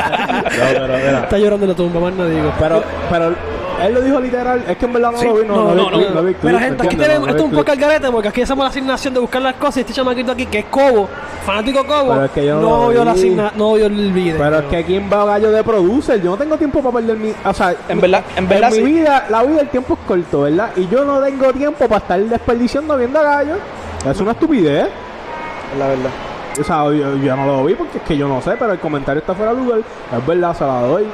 [0.09, 2.51] No, pero, Está llorando en la tumba, más no digo.
[2.59, 3.33] pero, pero
[3.83, 6.07] él lo dijo literal, es que en verdad no Sí, lo vi, no, no, vi-
[6.13, 8.69] no Mira, gente, aquí tenemos esto es un poco al garete porque aquí hacemos la
[8.69, 11.07] asignación de buscar las cosas y este chamaquito aquí que es Cobo,
[11.45, 13.19] fanático Cobo, Pero es que yo no no, lo vio la vi.
[13.19, 14.37] asigna, no vio el video.
[14.37, 17.17] Pero es que quién va a gallo de producer, yo no tengo tiempo para perder
[17.17, 18.83] mi, o sea, En verdad, en verdad mi sí.
[18.83, 20.71] vida, la vida el tiempo es corto, ¿verdad?
[20.75, 23.55] Y yo no tengo tiempo para estar desperdiciando viendo a gallo.
[24.09, 24.87] Es una estupidez.
[25.77, 26.09] La verdad.
[26.59, 28.79] O sea, yo, yo no lo vi porque es que yo no sé, pero el
[28.79, 29.79] comentario está fuera de lugar.
[29.79, 31.05] Es verdad, se la doy.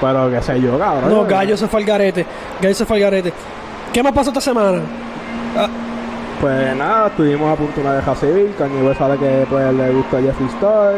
[0.00, 1.10] Pero qué sé yo, cabrón.
[1.10, 2.26] No, Gallo se fue al garete.
[2.60, 3.32] Gallo se fue al garete.
[3.92, 4.80] ¿Qué más pasó esta semana?
[6.40, 8.52] Pues nada, estuvimos a punto de una deja civil.
[8.58, 10.94] Kanye sabe que pues, le gustó a Jeffree Star.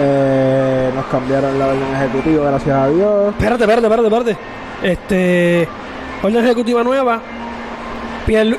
[0.00, 3.28] Eh, nos cambiaron la orden ejecutiva, gracias a Dios.
[3.28, 4.36] Espérate, espérate, espérate, espérate.
[4.82, 5.68] Este.
[6.22, 7.20] Orden ejecutiva nueva.
[8.26, 8.56] Pierlu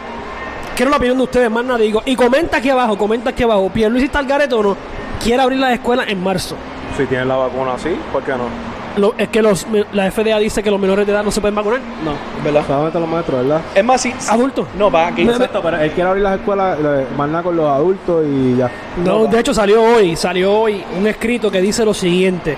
[0.75, 2.01] Quiero la opinión de ustedes, más nada digo.
[2.05, 3.69] Y comenta aquí abajo, comenta aquí abajo.
[3.69, 4.77] Pierluisi está al garete o no.
[5.23, 6.55] Quiere abrir las escuelas en marzo.
[6.97, 8.75] Si tienen la vacuna así, ¿por qué no?
[8.97, 11.55] Lo- es que los, la FDA dice que los menores de edad no se pueden
[11.55, 11.79] vacunar.
[12.03, 12.63] No, es verdad.
[12.67, 13.61] Solamente los maestros, ¿verdad?
[13.73, 14.13] Es más, si.
[14.29, 14.67] Adultos.
[14.77, 15.23] No, va aquí.
[15.25, 18.55] Me- Exacto, pero él quiere abrir las escuelas, eh, más nada con los adultos y
[18.57, 18.69] ya.
[19.03, 22.57] No, de hecho salió hoy, salió hoy un escrito que dice lo siguiente.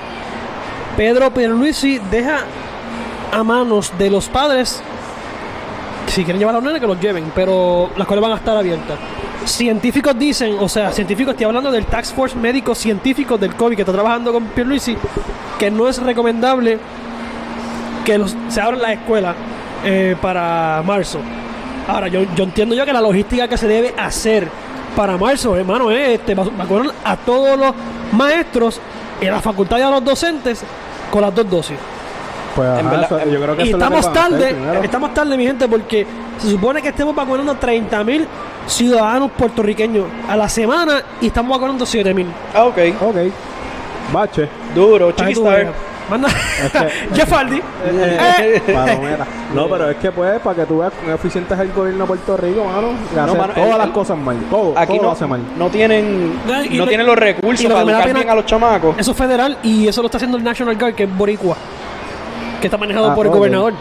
[0.95, 2.39] Pedro Pierluisi deja
[3.31, 4.81] a manos de los padres
[6.17, 8.57] si quieren llevar a los nenes que los lleven, pero las escuelas van a estar
[8.57, 8.97] abiertas.
[9.45, 13.83] Científicos dicen, o sea, científicos, estoy hablando del Task Force médico científico del COVID que
[13.83, 14.97] está trabajando con Pierluisi,
[15.59, 16.79] que no es recomendable
[18.03, 19.35] que se abran las escuelas
[19.85, 21.19] eh, para marzo.
[21.87, 24.47] Ahora, yo, yo entiendo yo que la logística que se debe hacer
[24.95, 27.73] para marzo, hermano, es este, vac- vacunar a todos los
[28.11, 28.81] maestros
[29.21, 30.63] a la facultad y a los docentes
[31.11, 31.77] con las dos dosis.
[32.57, 35.45] Pues ajá, verdad, eso- yo creo que Y eso estamos hacer tarde, estamos tarde, mi
[35.45, 36.05] gente, porque
[36.39, 38.27] se supone que estemos vacunando 30 mil
[38.67, 42.27] ciudadanos puertorriqueños a la semana y estamos vacunando 7 mil.
[42.53, 42.77] Ah, ok.
[43.01, 43.15] Ok.
[44.11, 44.49] Bache.
[44.73, 45.71] Duro, Chiquistar.
[46.09, 46.29] Manda.
[46.29, 47.61] que- Jeff Hardy.
[47.85, 48.61] Eh.
[48.73, 49.25] Palomera.
[49.53, 52.07] No, pero es que pues, para que tú veas cuán eficiente es el gobierno de
[52.07, 52.87] Puerto Rico, mano.
[53.13, 54.37] Mano, todas el- las cosas mal.
[54.49, 55.41] Todo, Aquí todo no, lo hace mal.
[55.57, 58.35] no tienen, No, no lo- tienen los recursos y lo para educar pena- bien a
[58.35, 58.95] los chamacos.
[58.97, 61.57] Eso es federal y eso lo está haciendo el National Guard, que es Boricua.
[62.61, 63.73] Que está manejado Ah, por el gobernador.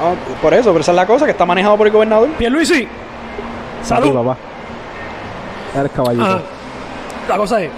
[0.00, 2.28] Ah, por eso, pero esa es la cosa, que está manejado por el gobernador.
[2.38, 2.84] Pierluisi.
[2.84, 2.88] Aquí,
[3.82, 4.14] Salud.
[4.14, 4.36] papá.
[5.78, 6.24] Eres caballito.
[6.24, 6.40] Ajá.
[7.28, 7.70] La cosa es,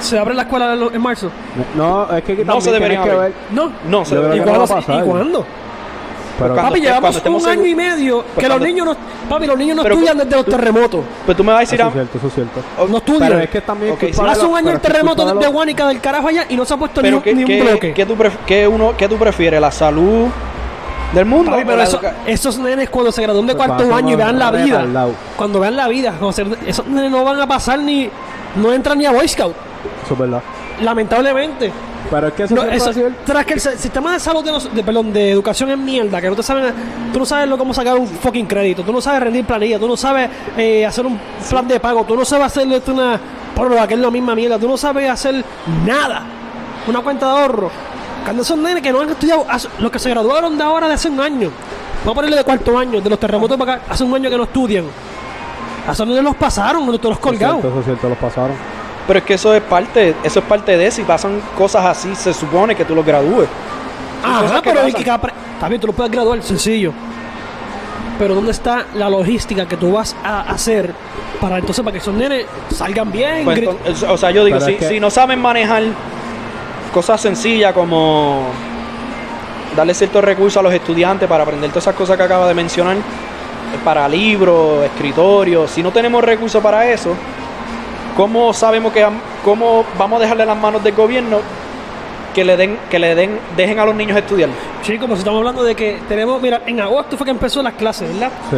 [0.00, 1.30] ¿se abre la escuela en marzo?
[1.74, 3.32] No, es que aquí No se debería que ver.
[3.50, 3.72] No.
[3.88, 4.74] No, se debería- ¿Y creo que no cuándo?
[4.74, 5.04] va a pasar.
[5.04, 5.46] ¿Y cuándo?
[6.42, 8.96] Pero Papi, llevamos un año y medio Pues que los niños no...
[9.28, 11.00] Papi, los niños no Pero- estudian desde los terremotos.
[11.24, 12.60] Pues tú me vas a decir eso es cierto, eso es cierto.
[12.60, 13.40] No Pero estudian.
[13.42, 14.26] es que también Ok, es culpa sí.
[14.26, 16.56] de Hace los- un año pero el terremoto de, de Guánica del carajo allá y
[16.56, 17.94] no se ha puesto ni, Pero un- ¿qué, ni un qué- bloque.
[17.94, 19.60] qué tú, pref- qué uno, ¿qué tú prefieres?
[19.60, 20.28] ¿La salud
[21.14, 21.50] del mundo?
[21.52, 24.50] Papi, pero eso- esos nenes cuando se gradúen de Pues cuarto año y vean la
[24.50, 24.84] vida,
[25.36, 26.14] cuando vean la vida,
[26.66, 28.08] esos nenes no van a pasar ni,
[28.56, 29.54] no entran ni a Boy Scout,
[30.04, 30.42] Eso es verdad.
[30.80, 31.72] lamentablemente.
[32.10, 32.62] Pero es que eso No,
[32.92, 35.78] sido el- tras que el sistema de salud, de, nos- de- perdón, de educación es
[35.78, 36.72] mierda, que no te saben,
[37.12, 39.88] tú no sabes lo- cómo sacar un fucking crédito, tú no sabes rendir planilla, tú
[39.88, 43.18] no sabes eh, hacer un plan de pago, tú no sabes hacerle una
[43.54, 45.44] prórroga, que es la misma mierda, tú no sabes hacer
[45.86, 46.22] nada,
[46.86, 47.70] una cuenta de ahorro.
[48.24, 49.46] Cuando son nenes que no han estudiado,
[49.78, 51.50] los que se graduaron de ahora de hace un año,
[52.04, 54.36] vamos a ponerle de cuarto año, de los terremotos para acá, hace un año que
[54.36, 54.84] no estudian.
[55.88, 57.60] A esos nenes los pasaron, los los Eso es colgados.
[57.60, 58.56] cierto, eso es cierto, los pasaron.
[59.06, 62.14] Pero es que eso es parte, eso es parte de eso y pasan cosas así,
[62.14, 63.48] se supone que tú los gradúes.
[64.24, 65.20] Ajá, que pero hay pasan.
[65.60, 66.92] que bien, tú lo puedes graduar, sencillo.
[68.18, 70.92] Pero ¿dónde está la logística que tú vas a hacer
[71.40, 73.44] para entonces para que esos nenes salgan bien?
[73.44, 75.82] Pues, entonces, o sea, yo digo, si, es que- si no saben manejar
[76.94, 78.42] cosas sencillas como
[79.76, 82.96] darle ciertos recursos a los estudiantes para aprender todas esas cosas que acaba de mencionar,
[82.96, 83.00] eh,
[83.84, 87.14] para libros, escritorios, si no tenemos recursos para eso,
[88.16, 89.06] ¿cómo sabemos que
[89.44, 91.38] cómo vamos a dejarle las manos del gobierno
[92.34, 94.48] que le den, que le den, dejen a los niños estudiar?
[94.82, 98.08] Chicos, pues estamos hablando de que tenemos, mira, en agosto fue que empezó las clases,
[98.12, 98.30] ¿verdad?
[98.50, 98.56] Sí.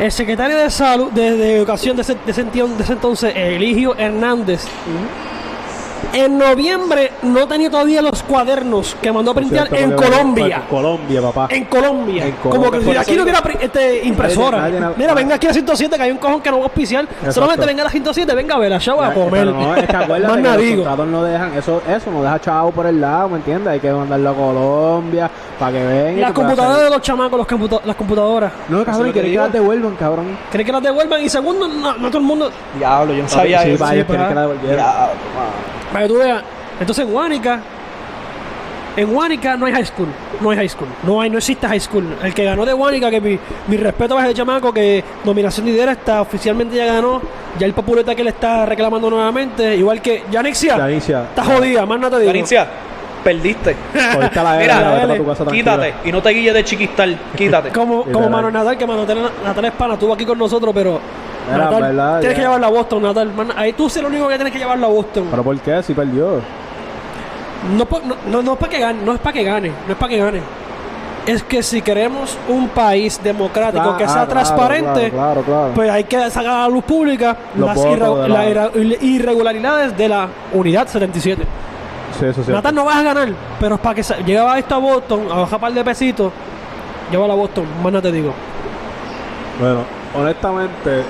[0.00, 3.32] El secretario de salud, de, de educación de ese, de ese enti- de ese entonces,
[3.36, 4.64] Eligio Hernández,
[6.12, 10.62] en noviembre no tenía todavía los cuadernos que mandó a cierto, en Colombia.
[10.68, 11.46] Colombia, papá.
[11.50, 12.26] En Colombia.
[12.26, 14.58] En Como que si aquí no hubiera este, impresora.
[14.58, 16.66] nadie- nadie- Mira, venga aquí a 107, que hay un cojón que no va a
[16.66, 17.04] auspiciar.
[17.04, 17.32] Exacto.
[17.32, 19.46] Solamente venga a la 107, venga a ver, a chavo a comer.
[19.46, 22.70] no, es que acuérdate Más que los contratos no dejan, eso, eso no deja chavo
[22.72, 23.68] por el lado, ¿me entiendes?
[23.72, 26.18] Hay que mandarlo a Colombia para que vengan.
[26.18, 28.52] y Las computadoras hacer- de los chamacos, los computa- las computadoras.
[28.68, 30.38] No, cabrón, y que quieren que las devuelvan, cabrón.
[30.50, 31.22] ¿Creen que las devuelvan?
[31.22, 32.50] Y segundo, no, no todo el mundo.
[32.78, 33.78] Diablo, yo no sabía sí, eso.
[33.78, 34.42] para ellos pues, quieren que ah.
[34.42, 34.86] devolvieran.
[35.92, 36.42] Para que tú veas.
[36.80, 37.60] Entonces en Huánica,
[38.96, 40.08] en Huánica no hay high school.
[40.40, 40.88] No hay high school.
[41.04, 42.04] No hay, no existe high school.
[42.22, 45.72] El que ganó de Huánica, que mi, mi respeto a ese chamaco, que nominación de
[45.72, 47.20] lidera está oficialmente ya ganó.
[47.58, 49.76] Ya el populeta que le está reclamando nuevamente.
[49.76, 50.76] Igual que Yanixia.
[50.76, 51.22] Yanicia.
[51.24, 52.32] Está jodida, más nada te digo.
[52.32, 52.66] Galicia,
[53.22, 53.76] perdiste.
[54.14, 55.72] Ahorita la Mira, era, vete dale, pa' tu casa tranquila.
[55.72, 57.68] Quítate y no te guilles de chiquistal, quítate.
[57.72, 58.28] Como, como.
[58.28, 61.00] Manuel Natal, que Manuel Natal, Natal es pana, estuvo aquí con nosotros, pero.
[61.48, 62.42] Era, Natal, verdad, tienes ya.
[62.42, 63.32] que llevarlo a Boston, Natal.
[63.34, 65.26] Man, ahí tú eres el único que tienes que llevarlo a Boston.
[65.30, 65.82] ¿Pero por qué?
[65.82, 66.40] Si perdió.
[67.76, 69.98] No, no, no, no es para que gane, no es para que gane, no es
[69.98, 70.40] para que gane.
[71.26, 75.70] Es que si queremos un país democrático Claro, que sea claro, transparente, Claro, claro, claro.
[75.72, 80.08] pues hay que sacar a la luz pública Los las la la- irre- irregularidades de
[80.08, 81.44] la unidad 77.
[82.18, 82.50] sí, eso.
[82.50, 83.28] Natal no vas a ganar,
[83.60, 86.32] pero es para que llegaba esto a Boston, a bajar un par de pesitos,
[87.12, 88.32] llévalo a Boston, más nada te digo.
[89.60, 89.80] Bueno,
[90.18, 91.04] honestamente,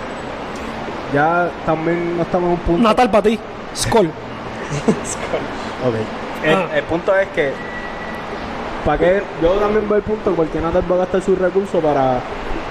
[1.12, 2.82] ya también no estamos en un punto.
[2.82, 3.38] Natal para ti,
[3.76, 4.10] Skull.
[5.86, 5.94] Ok.
[6.44, 6.66] El, Ah.
[6.76, 7.52] el punto es que.
[8.84, 9.22] ¿Para qué?
[9.40, 12.18] Yo también veo el punto porque Natal va a gastar sus recursos para.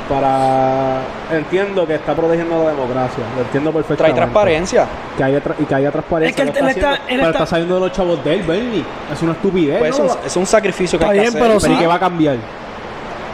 [0.10, 1.01] Para.
[1.32, 3.23] Entiendo que está protegiendo la democracia.
[3.36, 4.17] Lo entiendo Trae perfectamente.
[4.17, 4.86] transparencia.
[5.17, 6.30] Que haya tra- y que haya transparencia.
[6.30, 8.34] Es que él- está está- haciendo, él pero está- está saliendo de los chavos de
[8.34, 8.84] él, Bernie.
[9.13, 9.80] Es una estupidez.
[9.80, 10.06] Pues ¿no?
[10.06, 11.41] eso es un sacrificio que Está hay que bien, hacer.
[11.41, 11.82] pero Pero ¿y sí.
[11.82, 12.36] qué va a cambiar?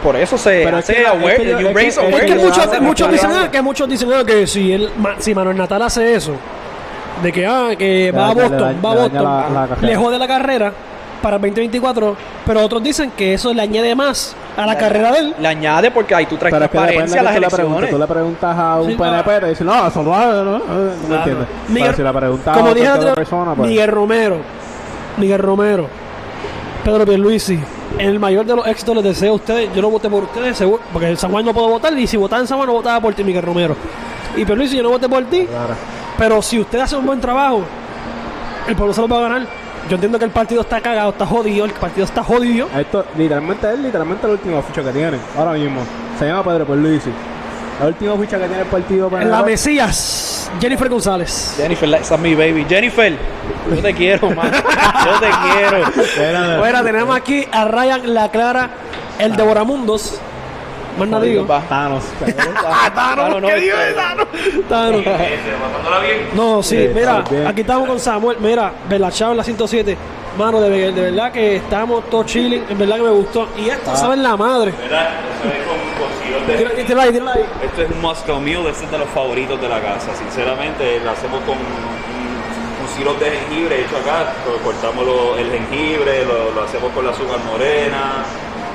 [0.02, 2.80] Por eso se Pero es hace que la- es que yo- you raise es muchos,
[2.80, 6.14] muchos dicen ah, que muchos dicen ah, que si él, ma- si Manuel Natal hace
[6.14, 6.32] eso,
[7.22, 10.18] de que ah, que va a Boston, va a le Boston, la- la le jode
[10.18, 10.72] la carrera
[11.20, 15.18] para el 2024, pero otros dicen que eso le añade más a la carrera de
[15.18, 15.34] él.
[15.40, 17.90] Le añade porque ahí tú traes Pero es que depende transparencia a las elecciones.
[17.90, 20.58] Tú le preguntas a un Sí, PNP y te dice, no, eso no, no, no,
[20.58, 20.64] no
[21.08, 21.46] me entiendes.
[21.68, 23.68] Miguel- Pero si le preguntas como a dije otra otra- persona, pues.
[23.68, 24.36] Miguel Romero,
[25.16, 25.88] Miguel Romero,
[26.84, 27.58] Pedro Pierluisi,
[27.98, 29.72] el mayor de los éxitos les deseo a ustedes.
[29.74, 32.16] Yo no voté por ustedes, seguro, porque en San Juan no puedo votar, y si
[32.16, 33.76] votaba en San Juan no votaba por ti, Miguel Romero.
[34.36, 35.74] Y Pierluisi, yo no voté por ti, Claro.
[36.16, 37.62] pero si usted hace un buen trabajo,
[38.68, 39.42] el pueblo se lo va a ganar.
[39.88, 42.68] Yo entiendo que el partido está cagado, está jodido, el partido está jodido.
[42.78, 45.16] Esto literalmente es literalmente la última ficha que tiene.
[45.36, 45.80] Ahora mismo.
[46.18, 47.10] Se llama Pedro Pierluisi.
[47.80, 50.37] La última ficha que tiene el partido En la Mesías.
[50.60, 51.54] Jennifer González.
[51.56, 52.66] Jennifer, esa es mi baby.
[52.68, 53.16] Jennifer,
[53.70, 54.50] yo te quiero, man.
[54.52, 56.58] Yo te quiero.
[56.58, 58.70] Bueno, tenemos aquí a Ryan La Clara,
[59.18, 60.20] el Devoramundos.
[60.98, 61.44] Más nada digo.
[61.68, 62.04] Thanos.
[62.70, 64.26] Ah, Thanos, Thanos, no, ¿qué este- de Thanos?
[64.68, 65.02] Thanos.
[66.02, 66.28] bien.
[66.34, 68.36] No, sí, Sí, mira, aquí estamos con Samuel.
[68.40, 69.96] Mira, Belachao en la 107.
[70.36, 72.64] Mano, de, de verdad que estamos todos chilling.
[72.68, 73.48] En verdad que me gustó.
[73.56, 74.72] Y esto, ¿saben la madre?
[74.78, 75.08] ¿Verdad?
[76.86, 77.44] Tírala ahí, tírala ahí.
[77.64, 80.14] Esto es un Moscow Mule, este es de los favoritos de la casa.
[80.16, 84.32] Sinceramente, lo hacemos con un, sirope de jengibre hecho acá.
[84.44, 88.24] Co- Cortamos lo- el jengibre, lo, lo hacemos con la azúcar morena,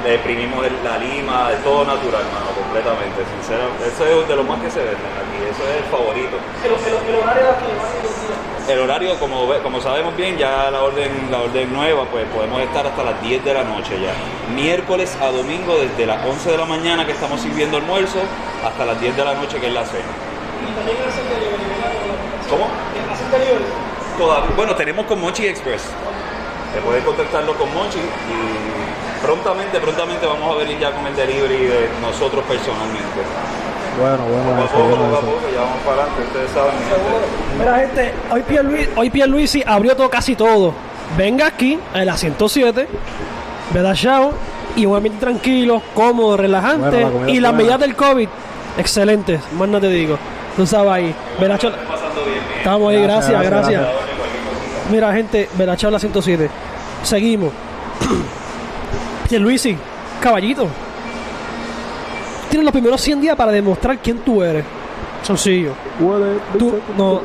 [0.03, 3.23] le el- la lima, es todo natural, mano, completamente.
[3.39, 6.35] Sinceramente, eso es de lo más que se venden aquí, eso es el favorito.
[8.67, 12.61] El horario, como, ve- como sabemos bien, ya la orden, la orden nueva, pues podemos
[12.61, 14.13] estar hasta las 10 de la noche ya.
[14.53, 18.19] Miércoles a domingo, desde las 11 de la mañana que estamos sirviendo almuerzo,
[18.65, 20.11] hasta las 10 de la noche que es la cena.
[22.49, 22.67] ¿Cómo?
[24.17, 25.83] Toda- bueno, tenemos con Mochi Express.
[26.73, 28.82] Te puedes contactarlo con Mochi y
[29.33, 33.21] prontamente, prontamente vamos a venir ya con el delivery de nosotros personalmente.
[33.99, 35.27] Bueno, bueno, Poco a poco, bueno, poco a eso.
[35.27, 36.71] poco, ya vamos para adelante, ustedes saben.
[36.71, 37.59] gente.
[37.59, 40.73] Mira, gente, hoy Pierluisi, hoy Pierluisi abrió todo, casi todo.
[41.17, 42.87] Venga aquí, a la 107,
[43.71, 44.31] ¿verdad, Chao?
[44.75, 47.03] Y un ambiente tranquilo, cómodo, relajante.
[47.03, 48.27] Bueno, la y las medidas del COVID,
[48.77, 49.39] excelentes.
[49.53, 50.17] Más no te digo.
[50.55, 51.15] Tú sabes ahí.
[52.57, 53.81] Estamos ahí, gracias, Gracias, gracias.
[53.81, 54.03] gracias.
[54.91, 56.49] Mira, gente, Belachao la 107.
[57.03, 57.51] Seguimos.
[59.33, 59.75] Pierluisi,
[60.21, 60.67] caballito.
[62.51, 64.63] Tienes los primeros 100 días para demostrar quién tú eres.
[65.23, 65.71] Sencillo.
[66.59, 67.21] Tú, no,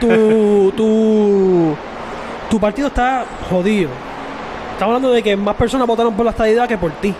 [0.00, 1.76] tu, tu,
[2.48, 3.90] tu partido está jodido.
[4.72, 7.14] Estamos hablando de que más personas votaron por la estadidad que por ti.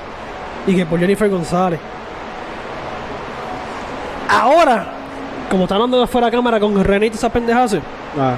[0.66, 1.79] Y que por Jennifer González.
[4.26, 4.87] Ahora,
[5.50, 7.76] como está hablando de fuera de cámara con René y esas pendejas,
[8.18, 8.37] Ah,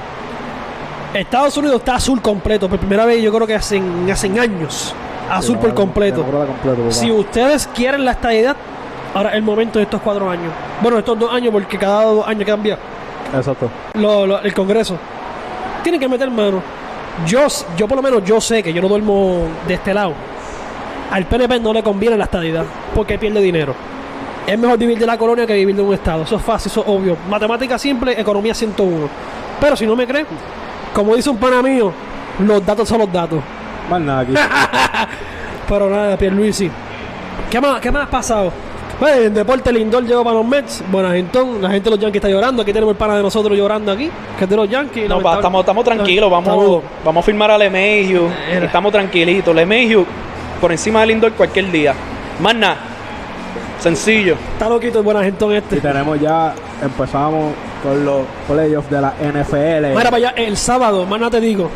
[1.14, 2.68] Estados Unidos está azul completo.
[2.68, 4.96] Por primera vez, yo creo que hace, hace años.
[5.30, 6.24] Azul por completo.
[6.90, 8.56] Si ustedes quieren la estadidad,
[9.14, 10.52] ahora es el momento de estos cuatro años.
[10.82, 12.78] Bueno, estos dos años, porque cada dos años cambia
[13.34, 13.70] Exacto.
[13.94, 14.96] lo- lo- el Congreso.
[15.82, 16.62] Tienen que meter mano.
[17.26, 17.40] Yo,
[17.76, 20.12] yo por lo menos yo sé que yo no duermo de este lado.
[21.10, 23.74] Al PNP no le conviene la estadidad porque pierde dinero.
[24.46, 26.22] Es mejor vivir de la colonia que vivir de un estado.
[26.22, 27.16] Eso es fácil, eso es obvio.
[27.28, 29.08] Matemática simple, economía 101.
[29.60, 30.26] Pero si no me creen,
[30.94, 31.92] como dice un pana mío,
[32.40, 33.38] los datos son los datos.
[33.90, 34.34] Más nada aquí.
[35.68, 36.70] Pero nada, Pierluisi.
[37.50, 38.52] ¿Qué más, ¿Qué más ha pasado?
[39.00, 40.84] Bueno, en deporte Lindor llegó para los Mets.
[40.90, 42.62] Buenagentón, la gente de los Yankees está llorando.
[42.62, 45.08] Aquí tenemos el pana de nosotros llorando aquí, que es de los Yankees.
[45.08, 48.28] No, pa, estamos, estamos tranquilos, vamos, vamos a firmar a LeMahieu.
[48.48, 49.54] Estamos tranquilitos.
[49.54, 50.06] LeMahieu
[50.60, 51.94] por encima del indoor cualquier día.
[52.40, 52.76] Más nada.
[53.80, 54.36] Sencillo.
[54.52, 55.80] Está loquito el Buenagentón y este.
[55.80, 59.88] tenemos ya, empezamos con los playoffs de la NFL.
[59.88, 61.68] Mira para allá, el sábado, más nada te digo.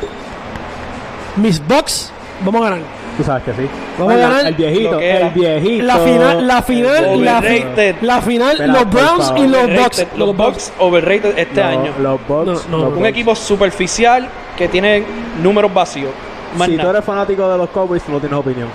[1.36, 2.10] Mis Bucks,
[2.44, 2.80] vamos a ganar.
[3.16, 3.68] Tú sabes que sí.
[3.98, 5.84] Vamos a Bueno, ganar El viejito, el viejito.
[5.84, 7.64] La final, la final, la, fi-
[8.02, 9.74] la final, los Browns y los.
[9.74, 10.06] Bucks.
[10.16, 11.92] Los Bucks overrated este año.
[11.98, 12.46] Los Bucks.
[12.46, 12.84] No, no, los no.
[12.86, 12.98] Bucks.
[12.98, 15.02] Un equipo superficial que tiene
[15.42, 16.10] números vacíos.
[16.58, 18.68] Más Si tú eres fanático de los Cowboys, tú no tienes opinión.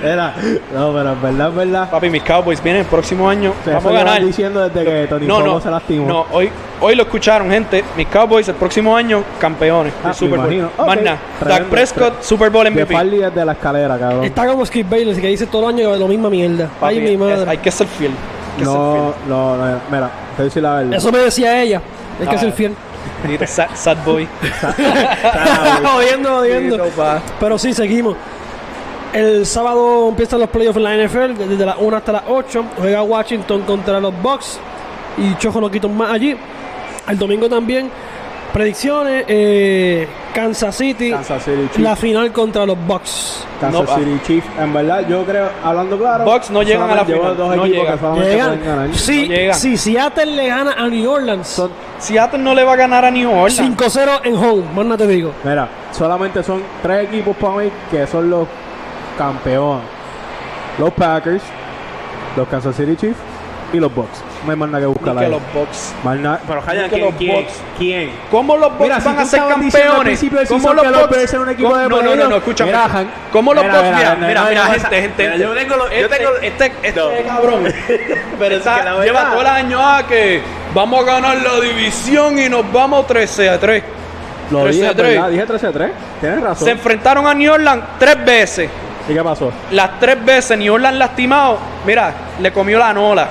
[0.03, 0.33] Era,
[0.73, 1.89] no, pero en verdad, en verdad.
[1.89, 3.53] Papi, mis Cowboys vienen el próximo año.
[3.65, 4.23] Vamos a ganar.
[4.25, 6.07] diciendo desde que Tony No, no, se lastimó.
[6.07, 6.49] no hoy,
[6.81, 7.83] hoy lo escucharon, gente.
[7.97, 10.53] Mis Cowboys el próximo año, campeones Ah, Super me Bowl.
[10.53, 10.85] imagino.
[10.85, 11.17] Más nada.
[11.45, 12.93] Dak Prescott, Super Bowl MVP.
[12.93, 14.23] Farley desde la escalera, cabrón.
[14.23, 16.69] Está como Skip Bayless que dice todo el año lo misma mierda.
[16.79, 17.49] Papi, Ay, mi es- madre.
[17.49, 18.11] hay que ser fiel.
[18.11, 20.93] hay que ser No, no, no, mira, te voy a decir la verdad.
[20.93, 21.81] Eso me decía ella.
[22.21, 22.37] Es que Ah.
[22.37, 22.73] es el fiel.
[23.45, 24.27] Sad, sad boy.
[25.83, 26.75] jodiendo, jodiendo.
[26.75, 27.21] Sí, no, pa.
[27.39, 28.15] Pero sí, seguimos.
[29.15, 32.65] El sábado empiezan los playoffs en la NFL, desde las 1 hasta las 8.
[32.77, 34.59] Juega Washington contra los Bucks
[35.17, 36.35] y Chojo no quito más allí.
[37.07, 37.89] El domingo también.
[38.51, 41.79] Predicciones: eh, Kansas City, Kansas City Chiefs.
[41.79, 43.45] la final contra los Bucks.
[43.59, 43.95] Kansas No, pa.
[43.97, 44.47] City Chiefs.
[44.59, 46.23] En verdad, yo creo, hablando claro.
[46.25, 47.97] Bucks no llegan a la final, dos no llegan.
[47.97, 48.15] Llegan.
[48.15, 48.93] pueden ganar.
[48.95, 49.55] Si, No llegan.
[49.55, 53.11] si Seattle le gana a New Orleans Son- Seattle no le va a ganar a
[53.11, 53.59] New Orleans.
[53.59, 55.31] 5-0 en home, más nada te digo.
[55.43, 58.47] Mira, solamente son tres equipos para mí que son los
[59.17, 59.83] campeones.
[60.77, 61.41] Los Packers,
[62.35, 63.17] los Kansas City Chiefs
[63.73, 64.21] y los Bucks.
[64.45, 65.93] No hay más nada que buscar que los Bucks.
[66.03, 67.45] Pero que ¿quién?
[67.45, 68.11] los ¿Quién?
[68.29, 70.23] ¿Cómo los Bucks Mira, van a ser campeones?
[70.49, 71.33] ¿Cómo los los Bucks?
[71.33, 72.71] Eran un equipo ¿Cómo- de No, no, no, no, escúchame.
[72.71, 73.83] Mira, Han- ¿Cómo los Bucks?
[73.95, 75.39] mira, Mira, mira, gente, esa- gente.
[75.39, 77.09] yo tengo lo- yo Este- tengo- Este, este No.
[77.27, 77.63] cabrón.
[78.37, 80.41] Pero que la lleva todo el año ah, que
[80.73, 83.83] vamos a ganar la división y nos vamos 13 a 3.
[84.51, 85.13] Lo 13 dije, a 3.
[85.15, 85.29] ¿verdad?
[85.31, 85.91] Dije 13 a 3.
[86.19, 86.65] Tienes razón.
[86.65, 88.69] Se enfrentaron a New Orleans tres veces.
[89.07, 89.51] ¿Y qué pasó?
[89.71, 93.27] Las tres veces New Orleans lastimado, mira, le comió la nola.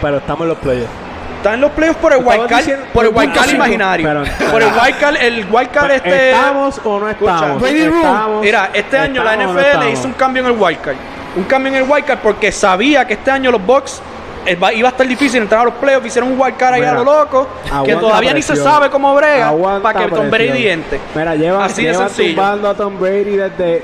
[0.00, 0.90] Pero estamos en los playoffs.
[1.38, 3.44] Están en los playoffs por el Estabas wild card, diciendo- por el por wild card
[3.44, 4.08] punto imaginario.
[4.50, 6.30] por el wild card, el wild card este.
[6.30, 7.62] ¿Estamos o no estamos?
[7.62, 10.80] Estamos- Mira, este año la ¿estamos o no NFL hizo un cambio en el wild
[10.80, 10.96] card.
[11.36, 14.00] Un cambio en el wild card porque sabía que este año los Bucks
[14.46, 16.06] eh, iba a estar difícil entrar a los playoffs.
[16.06, 17.46] Hicieron un wild card ahí a lo loco.
[17.84, 19.52] Que todavía ni se sabe cómo brega
[19.82, 20.98] para que Tom Brady entre.
[21.14, 22.28] Mira, llevan, Así de sencillo.
[22.34, 23.82] tumbando a Tom Brady desde-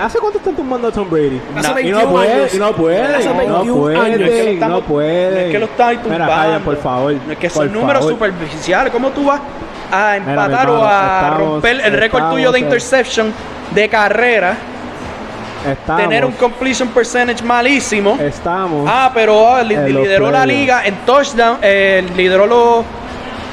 [0.00, 1.40] ¿Hace cuánto están tumbando a Tom Brady?
[1.56, 2.54] Hace y 21 no puede, años.
[2.54, 4.18] y no puede, Hace no 21 puede, años.
[4.18, 5.30] No es que lo no estamos- puede.
[5.30, 6.26] no es que lo Mira, tumbando.
[6.26, 7.12] callen, por favor.
[7.26, 8.92] No es que son números superficiales.
[8.92, 9.40] ¿Cómo tú vas
[9.92, 13.32] a empatar o a estamos- romper el récord estamos tuyo de interception
[13.70, 14.56] de carrera?
[15.70, 18.16] Estamos, Tener un completion percentage malísimo.
[18.20, 18.88] estamos.
[18.90, 22.84] Ah, pero ah, li- lideró la liga en touchdown, eh, lideró los,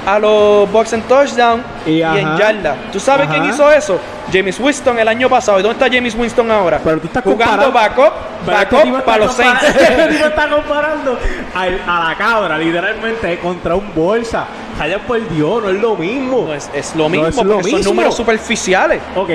[0.05, 2.75] a los Bucks en touchdown Y y, en yarda.
[2.91, 3.33] ¿Tú sabes Ajá.
[3.39, 3.99] quién hizo eso?
[4.31, 5.59] James Winston el año pasado.
[5.59, 6.79] ¿Y dónde está James Winston ahora?
[6.83, 8.11] Pero tú estás Jugando backup,
[8.45, 9.63] backup para los Saints.
[9.63, 11.17] Este está comparando
[11.53, 14.45] al- a, la cabra, literalmente, contra un bolsa.
[14.77, 16.45] Calla por Dios, no es lo mismo.
[16.47, 17.93] No, es, es lo No mismo, es lo porque son mismo.
[17.93, 18.99] números superficiales.
[19.15, 19.29] Ok.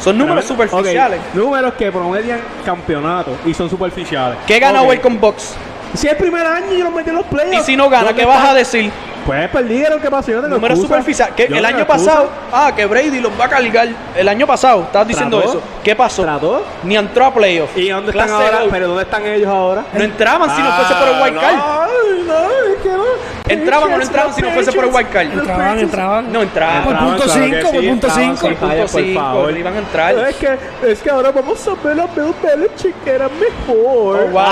[0.00, 1.20] Son números Pero- superficiales.
[1.20, 4.38] ok, Números que promedian campeonatos y son superficiales.
[4.46, 4.88] ¿Qué gana Ok.
[4.88, 5.54] hoy con Bucks?
[5.94, 7.58] Si es el primer año yo los metí en los playoffs.
[7.60, 8.90] Y si no gana, ¿Dónde ¿qué vas a decir?
[9.26, 10.30] Pues perdieron, ¿qué pasó?
[10.30, 10.94] Yo no tengo Números excusa.
[10.98, 11.34] superficiales.
[11.36, 11.98] Que Yo el año excusa.
[12.10, 13.88] pasado, ah, que Brady los va a cargar.
[14.16, 15.52] El año pasado, estabas diciendo Trató.
[15.58, 15.62] eso.
[15.84, 16.22] ¿Qué pasó?
[16.22, 16.64] Trató.
[16.82, 17.76] Ni entró a playoffs.
[17.76, 18.58] ¿Y dónde están Clase ahora?
[18.60, 18.70] out.
[18.70, 19.84] ¿Pero dónde están ellos ahora?
[19.92, 21.54] No entraban si no fuese por el wild card.
[21.56, 21.86] Ah,
[22.26, 23.04] No, no, es que no.
[23.52, 25.26] ¿Entraban o no entraban si no fuese por el wild card?
[25.32, 26.32] Entraban, entraban.
[26.32, 26.84] No entraban.
[26.84, 28.48] Por punto claro que cinco, por sí, punto entraban, cinco.
[28.48, 29.56] sí, Punto Calla, por cinco, favor.
[29.58, 30.18] iban a entrar.
[30.28, 34.20] Es que, es que ahora vamos a ver a Bill Belichick que era mejor.
[34.22, 34.42] Oh, wow.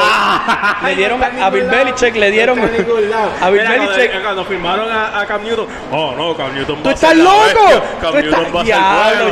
[0.85, 5.67] Le dieron a- Bill Belichick, le dieron- a Bill Belichick- Cuando firmaron a, Cam Newton.
[5.93, 7.83] Oh, no, Cam Newton ¿Tú va a estás loco?
[8.01, 8.77] Cam Newton va a ser.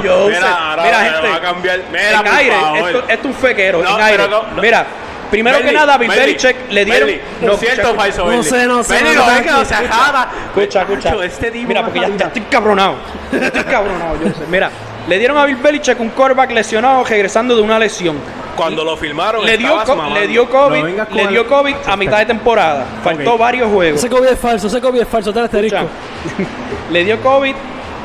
[0.02, 1.80] Mira, gente, va a cambiar.
[1.90, 2.56] Mira, en aire,
[2.86, 3.80] esto, es un fequero.
[3.80, 4.24] En aire.
[4.60, 4.86] Mira,
[5.30, 7.08] primero que nada, Bill Belichick le dieron.
[7.08, 9.36] Benny, no, cierto falso, No sé, no sé, Benny, no no, sé.
[9.36, 9.74] es que no se.
[9.74, 11.24] Escucha, escucha.
[11.24, 12.96] Este Mira, porque ya, ya estoy cabronado.
[13.32, 14.44] Ya Estoy cabronado, yo sé.
[14.50, 14.70] Mira,
[15.08, 18.16] le dieron a Bill Belichick un quarterback lesionado regresando de una lesión.
[18.56, 20.18] Cuando lo filmaron, Le dio, estabas co- mamando.
[20.20, 22.86] le dio COVID, No le dio COVID a mitad de temporada.
[23.04, 24.00] Faltó varios juegos.
[24.00, 25.48] Ese COVID es falso, ese COVID es falso, está
[26.90, 27.54] le dio COVID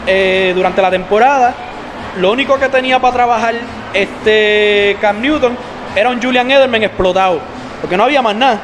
[0.05, 1.55] eh, durante la temporada.
[2.19, 3.55] Lo único que tenía para trabajar
[3.93, 5.57] este Cam Newton
[5.95, 7.39] era un Julian Edelman explotado.
[7.81, 8.61] Porque no había más nada.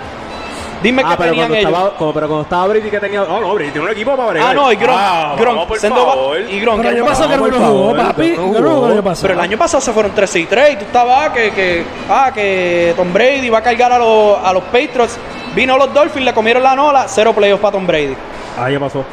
[0.81, 1.71] Dime Ah, qué pero tenían cuando, ellos.
[1.71, 3.23] estaba, como- pero cuando estaba Brady que tenía...
[3.23, 4.49] Oh, no, Brady tiene un equipo para bregar.
[4.49, 4.97] Ah, no, y Gronk.
[4.97, 6.39] Ah, Gronk, por favor.
[6.39, 8.29] y Gronk, Pero el año pasado que no jugó, favor, papi.
[8.29, 8.85] no jugó.
[8.87, 9.21] el año pasado.
[9.27, 11.83] Pero el año pasado se fueron 13 y 3 y tú estabas ah, que, que,
[12.09, 15.17] ah, que Tom Brady va a cargar a los, a los Patriots.
[15.53, 18.15] Vino los Dolphins, le comieron la nola, cero playoffs para Tom Brady.
[18.57, 19.03] Ah, ¿qué pasó?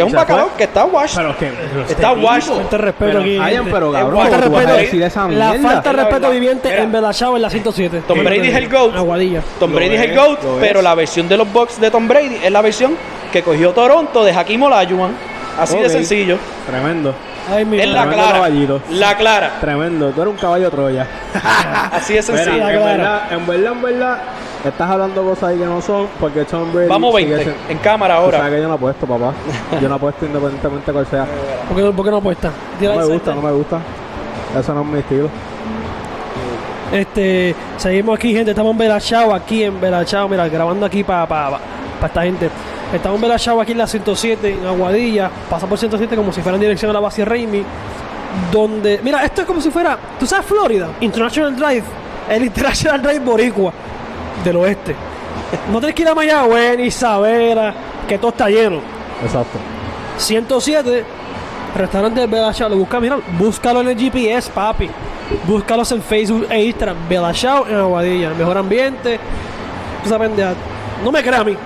[0.00, 1.14] Que es un ¿Se bacalao que está wash.
[1.16, 1.52] Pero que...
[1.88, 2.52] Está washed.
[2.52, 3.38] Falta respeto aquí.
[3.38, 3.70] Hayan, gente.
[3.72, 4.76] pero Es cabrón, falta ¿cómo de tú vas a respeto.
[4.84, 6.82] decir esa La falta de respeto viviente Mira.
[6.82, 8.02] en Belachao en la 107.
[8.08, 8.96] Tom Brady es el GOAT.
[8.96, 9.42] Aguadilla.
[9.58, 12.50] Tom Brady es el GOAT, pero la versión de los Bucks de Tom Brady es
[12.50, 12.96] la versión
[13.32, 15.12] que cogió Toronto de Hakim Olajuwon.
[15.58, 16.38] Así de sencillo.
[16.66, 17.14] Tremendo.
[17.52, 18.32] Ay, mi Es la clara.
[18.32, 18.80] caballito.
[18.90, 19.52] La clara.
[19.60, 20.10] Tremendo.
[20.10, 21.06] Tú eres un caballo Troya.
[21.92, 22.68] Así de Mira, sencillo.
[22.68, 22.82] en clara.
[22.96, 24.18] verdad, en verdad, en verdad,
[24.64, 26.88] estás hablando cosas ahí que no son, porque Tom Brady...
[26.88, 28.38] Vamos sigue 20 siendo- en cámara ahora.
[28.38, 29.32] sabes que yo no apuesto, papá.
[29.80, 31.26] Yo no apuesto independientemente de cuál sea.
[31.68, 32.50] ¿Por qué, por qué no apuesta?
[32.80, 33.78] No me gusta, no me gusta.
[34.58, 35.28] Eso no es mi estilo.
[36.92, 38.50] Este, seguimos aquí, gente.
[38.50, 41.60] Estamos en Belachao, aquí en Belachao, mira, grabando aquí para pa, pa-
[42.00, 42.50] pa esta gente.
[42.92, 45.30] Estamos en Belachao, aquí en la 107, en Aguadilla.
[45.48, 47.62] Pasa por 107 como si fuera en dirección a la base Raimi.
[48.52, 50.88] Donde, mira, esto es como si fuera, ¿tú sabes Florida?
[51.00, 51.82] International Drive,
[52.28, 53.72] el International Drive Boricua
[54.44, 54.94] del oeste.
[55.72, 57.74] No tienes que ir a Mayagüez ni Isabela,
[58.08, 58.80] que todo está lleno.
[59.22, 59.58] Exacto.
[60.16, 61.04] 107,
[61.76, 62.68] restaurante Belachao.
[62.68, 64.88] Lo busca, mira, búscalo en el GPS, papi.
[65.46, 66.96] Búscalos en Facebook e Instagram.
[67.08, 68.30] Belachao en Aguadilla.
[68.30, 69.18] Mejor ambiente.
[70.04, 70.54] Esa pendeja.
[71.04, 71.56] No me creas a mí.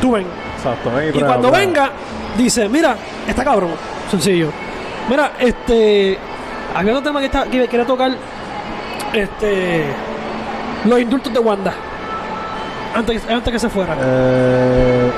[0.00, 0.26] Tú ven.
[0.56, 0.90] Exacto.
[0.94, 1.90] ven Y cuando venga,
[2.36, 2.96] dice, mira,
[3.26, 3.70] está cabrón.
[4.10, 4.50] Sencillo.
[5.08, 6.18] Mira, este.
[6.74, 8.12] Había otro tema que, está, que quería tocar.
[9.12, 9.84] Este.
[10.84, 11.72] Los indultos de Wanda.
[12.94, 13.96] Antes, antes que se fuera.
[14.00, 15.10] Eh,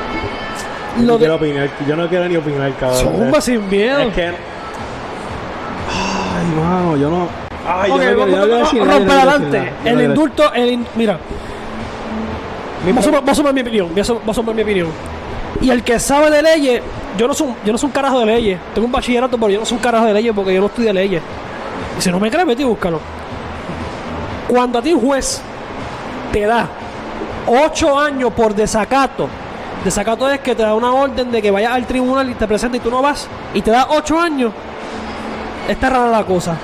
[0.98, 2.98] yo, no de- quiero opinar, yo no quiero ni opinar, cabrón.
[3.00, 3.98] Zumba sin miedo.
[4.00, 4.26] Es que...
[4.26, 4.34] Ay,
[6.56, 7.28] mano, yo no...
[7.66, 9.72] Ay, yo no quiero, yo no vamos, para adelante.
[9.84, 11.18] El indulto, el in- mira.
[12.84, 13.88] Voy a sumar- voy a sumar mi opinión.
[13.90, 14.88] Voy a sum- voy a sumar mi opinión.
[15.60, 16.82] Y el que sabe de leyes,
[17.16, 18.60] yo no soy, yo no soy un carajo de leyes.
[18.74, 20.92] Tengo un bachillerato, pero yo no soy un carajo de leyes porque yo no estudié
[20.92, 21.22] leyes.
[21.98, 23.00] Y si no me crees, vete y búscalo.
[24.48, 25.40] Cuando a ti un juez
[26.32, 26.68] te da
[27.46, 29.28] ocho años por desacato,
[29.84, 32.80] desacato es que te da una orden de que vayas al tribunal y te presentes
[32.80, 34.52] y tú no vas, y te da ocho años,
[35.68, 36.56] está rara la cosa.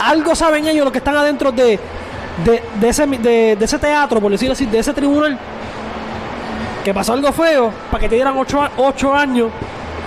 [0.00, 1.80] Algo saben ellos los que están adentro de,
[2.44, 5.38] de, ese, de, ese teatro, por decirlo así, de ese tribunal,
[6.84, 9.50] que pasó algo feo para que te dieran 8 años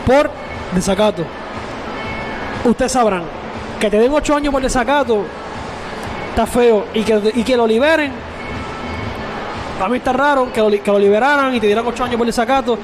[0.05, 0.29] por
[0.73, 1.23] desacato.
[2.65, 3.23] Ustedes sabrán
[3.79, 5.25] que te den 8 años por desacato
[6.29, 8.11] está feo y que, y que lo liberen.
[9.81, 12.25] A mí está raro que lo, que lo liberaran y te dieran 8 años por
[12.25, 12.77] desacato.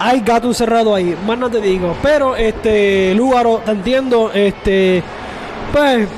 [0.00, 1.94] Hay gato encerrado ahí, más no te digo.
[2.02, 5.02] Pero este Lúgaro, te entiendo, este
[5.72, 6.08] pues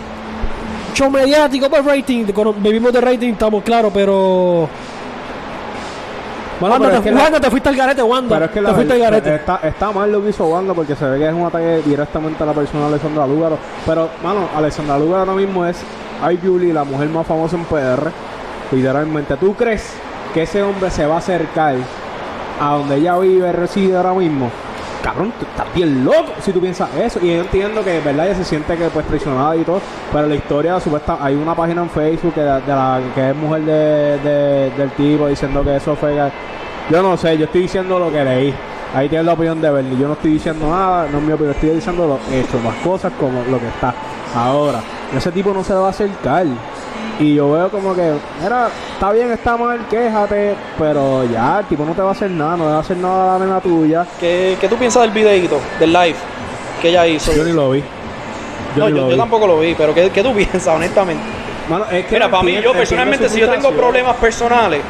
[0.95, 2.27] show mediático, pues rating,
[2.59, 4.69] vivimos de rating, estamos claros, pero
[6.61, 8.35] Bueno, Wanda, pero te, es que la- te fuiste al garete, Wanda.
[8.37, 9.35] Pero es que te la fuiste al verdad- garete.
[9.37, 12.43] está, está mal lo que hizo Wanda porque se ve que es un ataque directamente
[12.43, 13.59] a la persona de Alessandra Lúgaro.
[13.87, 15.79] Pero, mano, Alessandra Lúgaro ahora mismo es
[16.23, 18.11] Ay Julie, la mujer más famosa en PR.
[18.71, 19.93] Literalmente, ¿tú crees
[20.33, 21.75] que ese hombre se va a acercar
[22.61, 24.51] a donde ella vive, reside ahora mismo?
[25.03, 27.19] Cabrón, tú estás bien loco si tú piensas eso.
[27.23, 29.81] Y yo entiendo que, verdad, ella se siente que pues traicionada y todo.
[30.13, 33.63] Pero la historia, supuesta, hay una página en Facebook que, de la, que es mujer
[33.63, 36.15] de, de- del tipo diciendo que eso fue.
[36.91, 38.55] Yo no sé, yo estoy diciendo lo que leí.
[38.95, 39.97] Ahí tienes la opinión de Bernie.
[39.99, 43.13] Yo no estoy diciendo nada, no es mi opinión, estoy diciendo los hechos, más cosas
[43.19, 43.95] como lo que está.
[44.37, 44.81] Ahora,
[45.17, 46.45] ese tipo no se va a acercar.
[47.21, 51.85] Y yo veo como que, mira, está bien, está mal, quéjate, pero ya, el tipo
[51.85, 53.61] no te va a hacer nada, no le va a hacer nada a la nena
[53.61, 54.07] tuya.
[54.19, 56.17] ¿Qué, qué tú piensas del videíto, del live
[56.81, 57.35] que ella hizo?
[57.35, 57.81] Yo ni lo vi.
[58.75, 59.17] Yo no, yo, lo yo vi.
[59.19, 61.23] tampoco lo vi, pero ¿qué, qué tú piensas, honestamente?
[61.69, 64.81] Mano, es que Mira, para mí, yo personalmente, si yo tengo problemas personales,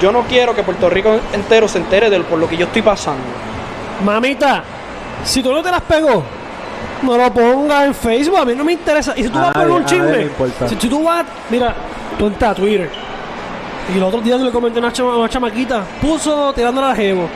[0.00, 2.82] yo no quiero que Puerto Rico entero se entere de por lo que yo estoy
[2.82, 3.22] pasando.
[4.04, 4.64] Mamita,
[5.24, 6.24] si tú no te las pegó,
[7.02, 9.12] no lo pongas en Facebook, a mí no me interesa.
[9.16, 10.28] Y si tú A vas por nadie- un a chisme,
[10.68, 11.74] si, si tú vas, mira,
[12.18, 12.90] tú entras a Twitter.
[13.92, 17.28] Y el otro día le comenté a una, chama- una chamaquita, puso tirándole a jevo,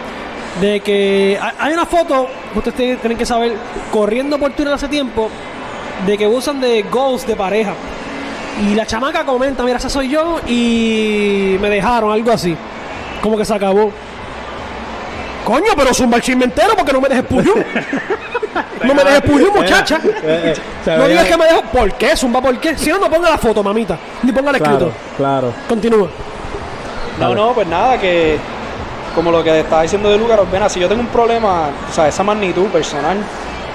[0.61, 3.55] de que hay, una foto, ustedes tienen- tienen que saber,
[3.93, 5.29] corriendo por Twitter hace tiempo,
[6.07, 7.75] de que usan de goals de pareja.
[8.71, 12.57] Y la chamaca comenta, mira, esa soy yo y me dejaron, algo así.
[13.21, 13.91] Como que se acabó.
[15.47, 17.55] Coño, pero zumba el chisme entero porque no me dejes puyo.
[18.83, 20.01] no me dejes puyo, muchacha.
[20.05, 21.63] Eh, eh, se No digas que me dejo.
[21.63, 22.17] ¿Por qué?
[22.17, 22.77] Zumba, ¿por qué?
[22.77, 23.97] Si no, no ponga la foto, mamita.
[24.25, 24.95] Ni ponga el Claro, escrito.
[25.17, 25.53] claro.
[25.69, 26.09] Continúa.
[27.21, 28.39] No, no, pues nada, que
[29.15, 32.09] como lo que estaba diciendo de Lugar, ven, si yo tengo un problema, o sea,
[32.09, 33.17] esa magnitud personal,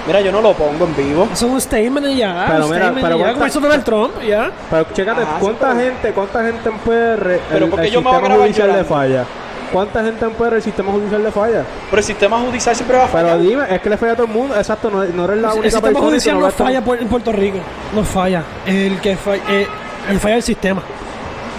[0.06, 1.26] mira, yo no lo pongo en vivo.
[1.32, 2.44] Eso es un statement ya.
[2.48, 4.50] Pero un mira, statement pero ya, cuánta- como hizo Donald Trump, ya.
[4.70, 7.86] Pero chécate, Ajá, sí, ¿cuánta pero- gente, cuánta gente en PR Pero el, ¿por qué
[7.86, 9.24] el yo me voy a grabar falla?
[9.72, 11.64] ¿Cuánta gente en PR el sistema judicial le falla?
[11.88, 13.40] Pero el sistema judicial siempre va a Pero fallar.
[13.40, 14.54] dime, es que le falla a todo el mundo.
[14.56, 17.08] Exacto, no, no eres la El única sistema persona y judicial no falla por- en
[17.08, 17.58] Puerto Rico.
[17.94, 18.42] No falla.
[18.66, 19.66] El que falla, eh,
[20.10, 20.82] el falla el sistema.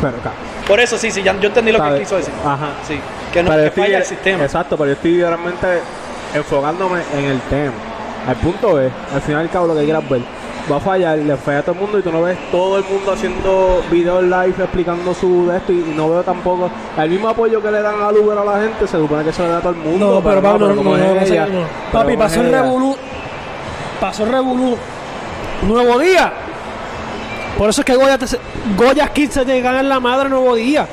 [0.01, 0.31] Pero, ca-
[0.67, 2.01] Por eso sí, sí, ya, yo entendí lo que ¿sabes?
[2.01, 2.33] quiso decir.
[2.45, 2.67] Ajá.
[2.87, 2.99] Sí,
[3.33, 4.43] que no Pero que estoy- falla el sistema.
[4.43, 5.67] Exacto, pero yo estoy realmente
[6.33, 7.73] enfocándome en el tema.
[8.29, 10.21] El punto es, al final y al cabo lo que quieras ver,
[10.71, 12.83] va a fallar, le falla a todo el mundo y tú no ves todo el
[12.85, 17.27] mundo haciendo videos live explicando su de esto y, y no veo tampoco el mismo
[17.27, 19.57] apoyo que le dan a Uber a la gente, se supone que se le da
[19.57, 20.15] a todo el mundo.
[20.15, 21.47] No, pero Pablo, no, no, ella,
[21.91, 22.95] Papi, pasó el revolú.
[23.99, 24.77] Pasó el revolú.
[25.63, 26.31] Nuevo día.
[27.57, 28.39] Por eso es que Goya, te se-
[28.77, 30.87] Goya Kids se te ganan la madre nuevo día.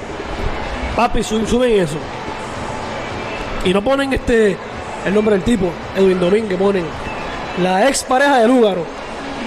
[0.96, 1.96] Papi, suben, suben eso.
[3.64, 4.56] Y no ponen este
[5.06, 6.84] el nombre del tipo, Edwin Domínguez, ponen
[7.62, 8.84] la ex pareja de Lúgaro.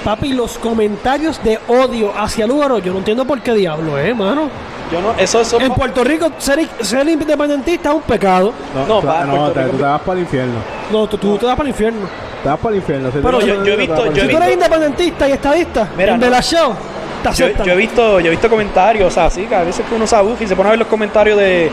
[0.04, 4.50] Papi, los comentarios de odio hacia Lúgaro, yo no entiendo por qué diablo, eh, mano.
[4.92, 8.52] Yo no, eso, eso En Puerto Rico, ser, ser independentista es un pecado.
[8.76, 10.54] No, no, Puerto te, Rico- tú te vas para el infierno.
[10.92, 12.02] No, tú, tú te vas para el infierno.
[12.44, 13.08] Te vas para el infierno.
[13.12, 15.90] Si Pero no yo- yo he visto- yo he Si tú eres independentista y estadista,
[15.98, 16.26] Mira, en no.
[16.26, 17.66] Belachao, te yo, aceptan.
[17.66, 20.06] yo he visto, yo he visto comentarios, o sea, sí, que a veces que uno
[20.06, 21.72] se abuja y se pone a ver los comentarios de,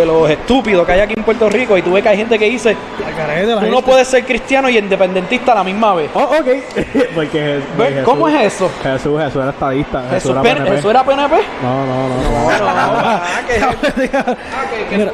[0.00, 2.38] de los estúpidos que hay aquí en Puerto Rico y tú ves que hay gente
[2.38, 2.76] que dice,
[3.60, 6.10] tú no puedes ser cristiano y independentista a la misma vez.
[6.14, 6.46] Oh, ok.
[7.14, 7.62] Porque
[8.04, 8.70] ¿Cómo Jesús- es eso?
[8.82, 10.02] Jesús, Jesús era estadista.
[10.10, 10.78] Jesús, ¿Eso, era PNP.
[10.78, 11.36] ¿Eso era PNP?
[11.62, 12.14] No, no, no.
[12.18, 12.48] no.
[12.60, 15.12] Ah, ah, que- Mira.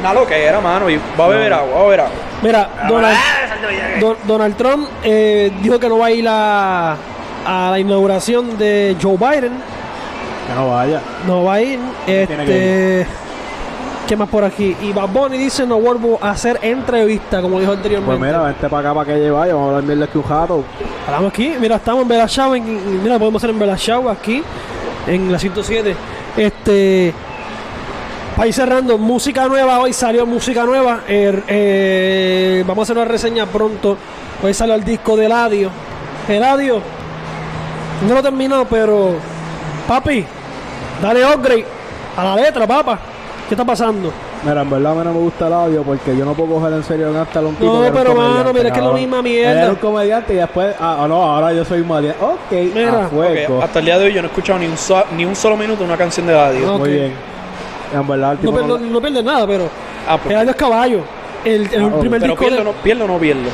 [0.00, 2.12] Una loquera, mano, y va a beber agua, va a beber agua.
[2.42, 3.16] Mira, Donald,
[4.00, 6.92] Don- Donald Trump eh, dijo que no va a ir a,
[7.44, 9.52] a la inauguración de Joe Biden.
[10.48, 11.00] Que no vaya.
[11.26, 11.78] No va a ir.
[12.06, 13.06] Tiene Este, que
[14.06, 14.76] ¿Qué más por aquí?
[14.82, 18.18] Y Bad Bunny dice no vuelvo a hacer entrevista, como dijo anteriormente.
[18.18, 20.64] Pues mira, vente para acá para que lleve, vamos a hablar mierda aquí un jato.
[21.06, 24.42] Hablamos aquí, mira, estamos en en- mira, podemos hacer en Belachao aquí,
[25.06, 25.96] en la 107.
[26.36, 27.14] Este,
[28.36, 31.00] para ir cerrando, música nueva, hoy salió música nueva.
[31.08, 33.96] eh, eh, vamos a hacer una reseña pronto.
[34.42, 35.70] Hoy salió el disco de Eladio.
[36.28, 36.80] Eladio,
[38.06, 39.14] no lo terminó, pero
[39.88, 40.24] papi,
[41.00, 41.64] dale upgrade
[42.16, 42.98] a la letra, papá.
[43.52, 44.10] ¿Qué está pasando?
[44.46, 46.72] Mira, en verdad a mí no me gusta el audio porque yo no puedo coger
[46.72, 48.92] en serio en hasta un tipo No, que pero, mano, mira, es que es la
[48.94, 49.60] misma mierda.
[49.64, 52.24] Era un comediante y después, ah, oh, no, ahora yo soy un maleante.
[52.24, 53.04] Ok, Mira.
[53.04, 53.56] a fuego.
[53.58, 55.36] Ok, hasta el día de hoy yo no he escuchado ni un, so- ni un
[55.36, 56.72] solo minuto de una canción de radio.
[56.72, 56.78] Ok.
[56.78, 57.12] Muy bien.
[57.94, 59.68] En verdad, el tipo No, no- pierde- no pierde nada, pero
[60.08, 61.00] Ah, pues, el año es caballo.
[61.44, 63.50] El, el Ah, primer pero disco pierdo de- o no, pierdo o no pierdo.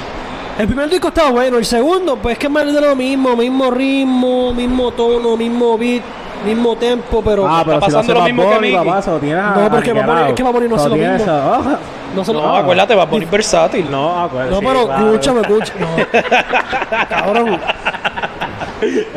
[0.61, 3.35] el primer disco estaba bueno, el segundo, pues es que es más de lo mismo,
[3.35, 6.03] mismo ritmo, mismo tono, mismo beat,
[6.45, 8.87] mismo tempo, pero Ah, pero Está si lo pasando lo Bad mismo que Bunny, Mickey.
[8.87, 11.79] papá, se lo tiene No, porque es que Bad Bunny no hace lo mismo.
[12.15, 13.91] no se lo- No, acuérdate, va a poner versátil.
[13.91, 14.51] No, acuérdate.
[14.55, 15.07] No, sí, pero claro.
[15.07, 15.81] escúchame, escúchame.
[15.81, 15.97] No.
[17.09, 17.61] Cabrón.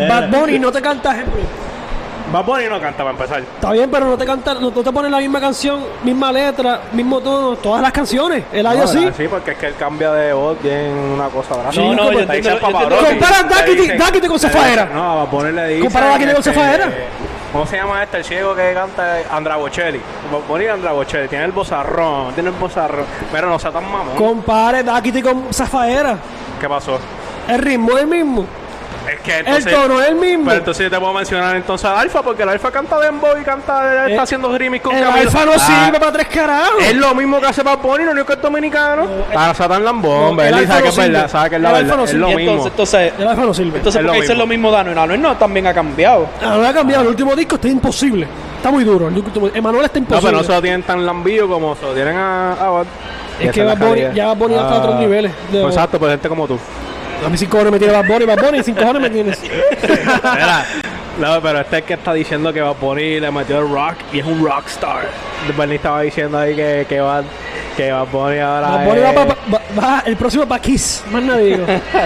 [0.09, 1.41] Bad Bunny no te canta ejemplo.
[2.32, 3.40] Bad Bunny no canta para empezar.
[3.42, 6.82] Está bien, pero no te canta, no, no te pones la misma canción, misma letra,
[6.94, 8.44] mismo tono, todas las canciones.
[8.54, 9.10] El audio No, sí.
[9.18, 11.86] Sí, porque es que él cambia de voz bien una cosa drástica.
[11.86, 15.82] No, no, yo entiendo, Compara Daquiti- con dicen- No, a ponerle dice.
[15.82, 16.90] Compara a Daquiti con Zafaera.
[17.52, 18.18] ¿Cómo se llama este?
[18.18, 20.00] El ciego que canta Andra Bocelli.
[20.48, 21.28] Bonnie Andra Bocelli.
[21.28, 22.34] Tiene el bozarrón.
[22.34, 23.06] Tiene el bozarrón.
[23.30, 24.16] Pero no sea tan mamón.
[24.16, 26.18] Compare Daquiti con Zafaera.
[26.62, 26.98] ¿Qué pasó?
[27.50, 28.46] El ritmo es el mismo.
[29.10, 29.74] Es que El entonces.
[29.74, 30.45] tono es el mismo.
[30.45, 33.43] Pero entonces yo te puedo mencionar entonces al Alfa, porque el Alfa canta Dembow y
[33.43, 35.22] canta, Eh, está haciendo remix con El Camilo.
[35.30, 36.84] alfa no Ah, sirve para tres carajos.
[36.84, 39.08] Es lo mismo que hace Bad Bunny, lo único que es dominicano.
[39.36, 40.68] Ah, Satan Lambón, No, el ¿verdad?
[40.68, 41.30] Sabe no que es verdad, sirve.
[41.30, 41.97] sabe que es El la Alfa verdad.
[41.97, 42.22] no Es sirve.
[42.22, 42.52] lo Y mismo.
[42.52, 43.78] entonces, entonces, El alfa no sirve.
[43.78, 44.36] entonces Es ¿por lo mismo.
[44.36, 44.91] lo mismo Dano?
[44.91, 46.28] Y Dano no también ha cambiado.
[46.41, 47.04] Ah, no ha cambiado.
[47.04, 48.28] El último disco está imposible.
[48.58, 49.08] Está muy duro.
[49.08, 50.30] El último- Emanuel está No, imposible.
[50.30, 52.86] pero no se lo tienen tan lambillo como se lo tienen a, a Bad.
[53.39, 55.32] Es que Bad Bunny, ya Bad Bunny hasta Ah, otros niveles.
[55.52, 56.60] de- pues exacto, pues gente como tú.
[57.26, 59.39] A mí sin cojones me tiene Bad Bunny, Bad Bunny, sin cojones me tienes.
[59.43, 60.65] Mira,
[61.19, 64.19] no, pero este es que está diciendo que Bad Bunny le metió el rock y
[64.19, 65.07] es un rockstar.
[65.57, 67.24] Bernie estaba diciendo ahí que, que, Bad,
[67.78, 71.03] que Bad Bunny ahora Bad Bunny va, es- pa- va- va- el próximo pa' Kiss.
[71.11, 71.65] Más nada digo.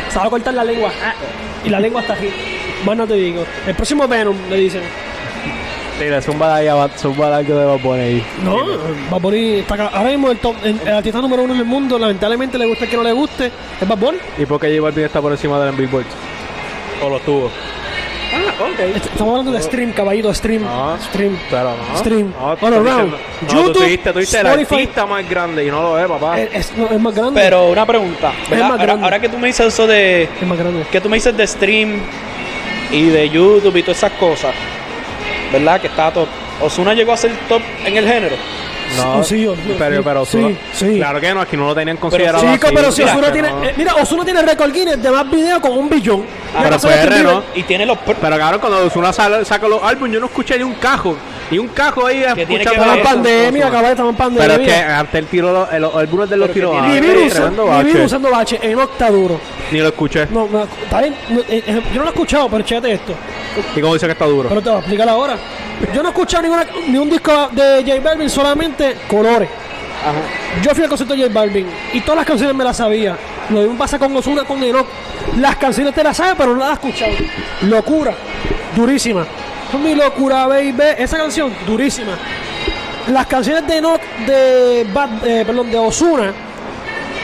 [0.09, 0.91] Se va a cortar la lengua.
[1.03, 1.13] Ah,
[1.63, 2.30] Y la lengua está aquí.
[2.86, 3.45] Más no te digo.
[3.66, 4.82] El próximo Venom, le dicen.
[6.00, 8.26] Le zumba de ahí a Bad, zumba de algo de Bad Bunny ahí.
[8.43, 8.58] No,
[9.10, 9.91] Bad Bunny está acá.
[9.93, 12.84] Ahora mismo el, top- el- el artista número uno en el mundo, lamentablemente le gusta
[12.84, 14.18] el que no le guste, es Bad Bunny.
[14.38, 16.06] ¿Y por qué J Balvin está por encima del Billboard?
[17.04, 17.50] O lo tuvo.
[18.96, 20.64] Est- Estamos hablando de stream, caballito, stream.
[20.64, 20.98] No.
[21.00, 21.38] Stream.
[21.50, 21.98] Pero no.
[21.98, 22.34] Stream.
[22.38, 23.12] No, tú All around.
[23.14, 23.18] No,
[23.48, 26.39] tú YouTube, dijiste, tú dijiste el artista más grande y no lo es, papá.
[26.41, 27.39] Es, es- no, es más grande.
[27.41, 28.64] Pero una pregunta, ¿verdad?
[28.64, 29.04] más Ahora, grande.
[29.06, 30.24] ahora que tú me dices eso de...
[30.24, 30.84] es más grande.
[30.91, 32.00] que tú me dices de stream
[32.91, 34.54] y de YouTube y todas esas cosas,
[35.52, 35.82] ¿verdad?
[35.82, 36.28] Que está top.
[36.62, 38.36] Osuna llegó a ser top en el género.
[38.98, 40.96] No, pero, sí, pero sí, Ozuna- sí.
[40.98, 42.76] Claro que no, aquí no lo tenían considerado Chico, así.
[42.76, 43.50] pero si Mira, Osuna tiene.
[43.50, 43.64] no.
[43.64, 46.26] eh, mira, Osuna tiene récord Guinness de más videos con un billón.
[46.56, 47.44] Ah, pero PR, ¿no?
[47.54, 47.98] Y tiene los...
[47.98, 51.16] pr- Pero cabrón, cuando Ozuna sale- saca los álbumes, yo no escuché ni un cajo.
[51.52, 54.12] Ni un cajo ahí ¿Qué tiene escuchando que Estamos ver en eso, pandemia, cabrón, estamos
[54.12, 54.48] en pandemia.
[54.48, 57.08] Pero es que antes el tiro, el- los álbumes de los Pero tiros Ni virus,
[57.10, 58.60] ni virus usando bache.
[58.64, 59.40] En octa duro.
[59.72, 60.26] Ni lo escuché.
[60.32, 61.14] No, no, está bien.
[61.50, 63.14] eh, eh, yo no lo he escuchado, pero chécate esto.
[63.76, 64.50] ¿Y cómo dice que está duro?
[64.50, 65.38] Pero te voy a explicar ahora.
[65.94, 68.75] Yo no he escuchado ninguna, ni un disco de J Balvin, solamente
[69.08, 69.50] colores.
[70.62, 73.18] Yo fui al concierto de J Balvin y todas las canciones me las sabía.
[73.50, 74.88] Lo mismo pasa con Ozuna, con Enoch.
[75.38, 77.12] Las canciones te las sabes, pero no las has escuchado.
[77.64, 78.14] Locura,
[78.76, 79.26] durísima.
[79.84, 80.74] Mi locura, baby.
[80.98, 82.14] Esa canción, durísima.
[83.12, 86.32] Las canciones de Enoch, de, Bad- eh, perdón, de Ozuna,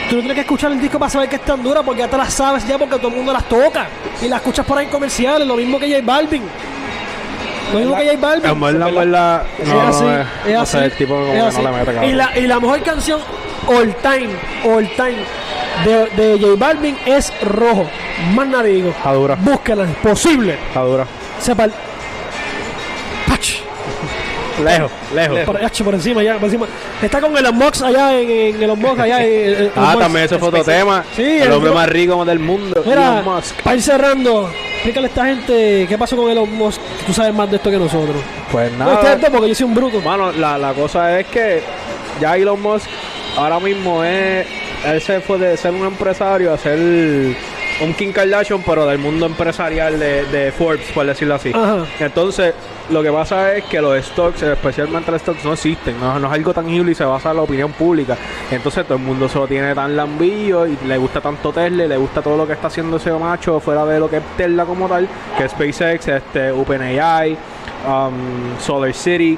[0.09, 2.07] tú no tienes que escuchar el disco para saber que es tan dura, porque ya
[2.07, 3.87] te las sabes ya, porque todo el mundo las toca.
[4.21, 6.43] Y las escuchas por ahí en comerciales, lo mismo que J Balvin.
[7.73, 8.49] Lo mismo que J Balvin.
[8.51, 10.71] En verdad, en verdad, Es no, así, no, es no así.
[10.77, 11.61] sé, el tipo como es que así.
[11.61, 13.19] no le mete y, la, y la mejor canción
[13.67, 14.29] all time,
[14.65, 15.17] all time
[15.85, 17.87] de, de J Balvin es Rojo.
[18.35, 18.89] Más nada digo.
[18.89, 20.57] Está dura, Búsquela, es posible.
[20.67, 21.05] está dura.
[21.39, 21.71] Sepa el.
[23.27, 23.47] Pach.
[24.63, 25.39] Lejos, lejos.
[25.39, 26.67] Por, ach, por encima, ya, por encima.
[27.01, 29.23] Está con el unbox allá en, en el unbox allá.
[29.23, 29.99] en- en- en Ah, Unbox.
[29.99, 31.03] también ese fototema.
[31.15, 32.83] Sí, el el hombre más rico del mundo.
[32.85, 33.55] Mira, Elon Musk.
[33.63, 34.51] para ir cerrando,
[34.83, 36.81] explícale a esta gente qué pasó con Elon Musk.
[37.05, 38.17] Tú sabes más de esto que nosotros.
[38.51, 38.93] Pues No, nada.
[38.95, 40.01] ustedes dos, porque yo soy un bruto.
[40.01, 41.61] Mano, la, la cosa es que
[42.19, 42.87] ya Elon Musk
[43.37, 44.47] ahora mismo es.
[44.85, 46.79] Él se fue de ser un empresario a ser
[47.81, 51.51] un Kim Kardashian, pero del mundo empresarial de, de Forbes, por decirlo así.
[51.53, 51.85] Ajá.
[51.99, 52.53] Entonces,
[52.89, 55.99] lo que pasa es que los stocks, especialmente los stocks, no existen.
[55.99, 58.17] No, no es algo tangible y se basa en la opinión pública.
[58.51, 61.87] Entonces, todo el mundo se lo tiene tan lambillo y le gusta tanto Tesla, y
[61.87, 64.65] le gusta todo lo que está haciendo ese macho fuera de lo que es Tesla
[64.65, 65.07] como tal,
[65.37, 67.37] que es SpaceX, este, OpenAI,
[67.87, 69.37] um, Solar City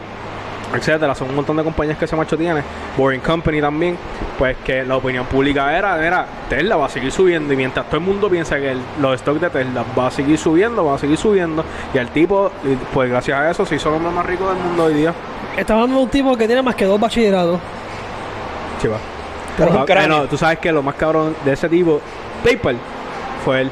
[0.76, 2.62] etcétera, son un montón de compañías que ese macho tiene,
[2.98, 3.98] Boring Company también,
[4.38, 7.98] pues que la opinión pública era, era, Tesla va a seguir subiendo y mientras todo
[7.98, 10.98] el mundo piensa que el- los stocks de Tesla va a seguir subiendo, va a
[10.98, 11.64] seguir subiendo
[11.94, 12.52] y el tipo,
[12.94, 15.14] pues gracias a eso se hizo el hombre más rico del mundo hoy día.
[15.58, 17.60] Estamos hablando de un tipo que tiene más que dos bachilleratos.
[18.82, 18.98] Chiva.
[19.58, 20.26] Pero es un Ah, cráneo.
[20.28, 22.02] tú sabes que lo más cabrón de ese tipo,
[22.44, 22.78] PayPal,
[23.46, 23.72] fue él.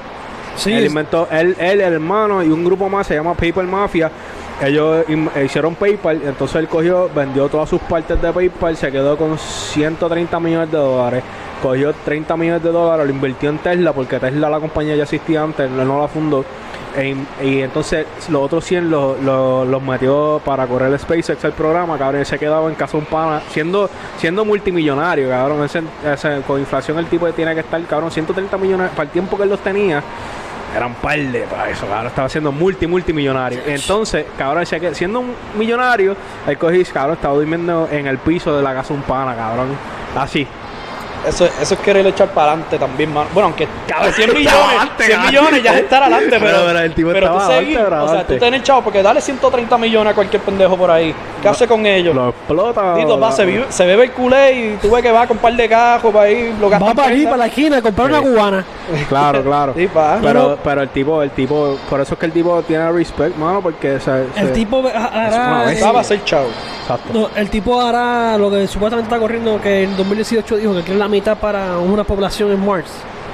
[0.56, 3.68] Sí, él es- inventó, él, él, el hermano y un grupo más se llama PayPal
[3.68, 4.12] Mafia.
[4.64, 5.06] Ellos
[5.44, 10.40] hicieron PayPal, entonces él cogió, vendió todas sus partes de PayPal, se quedó con 130
[10.40, 11.24] millones de dólares.
[11.64, 15.42] Cogió 30 millones de dólares, lo invirtió en Tesla, porque Tesla, la compañía ya existía
[15.42, 16.46] antes, él no la fundó.
[16.94, 21.54] e- y entonces los otros 100 lo- lo- los metió para correr el SpaceX el
[21.54, 25.66] programa, cabrón, y se quedaba en casa un pana, siendo, siendo multimillonario, cabrón,
[26.46, 29.50] con inflación el tipo tiene que estar, cabrón, 130 millones, para el tiempo que él
[29.50, 30.04] los tenía,
[30.76, 33.60] eran par de para eso, cabrón, estaba siendo multi, multimillonario.
[33.66, 36.16] Entonces, cabrón, se que- siendo un millonario,
[36.48, 39.70] el cogí, cabrón, estaba durmiendo en el piso de la casa un pana, cabrón,
[40.18, 40.48] así.
[41.28, 43.30] Eso, eso es querer echar para adelante también, mano.
[43.34, 45.32] Bueno, aunque cabrón, 100 millones, adelante, 100 cabrón.
[45.32, 48.28] millones ya es estar adelante, pero, Pero, pero el tipo pero tú seguir, o sea,
[48.28, 51.14] tú tenés chavo, porque dale 130 millones a cualquier pendejo por ahí.
[51.42, 52.16] ¿Qué hace con ellos?
[52.16, 52.96] Lo explota.
[52.96, 55.42] Tito, va, se, vive- se bebe el culé y tú ves que va con un
[55.42, 57.30] par de cajos para ir, lo Va para prenda.
[57.30, 58.66] para la esquina, a comprar una cubana.
[59.10, 59.74] Claro, claro.
[59.76, 60.20] Sí, pa.
[60.22, 63.62] Pero, pero el tipo, el tipo, por eso es que el tipo tiene respect, mano,
[63.62, 65.72] porque El se- tipo hará.
[65.72, 66.48] Estaba a ser chavo.
[66.82, 67.10] Exacto.
[67.14, 71.00] No, el tipo hará lo que supuestamente está corriendo, que en 2018 dijo que quiere
[71.00, 72.90] la mitad para una población en Mars.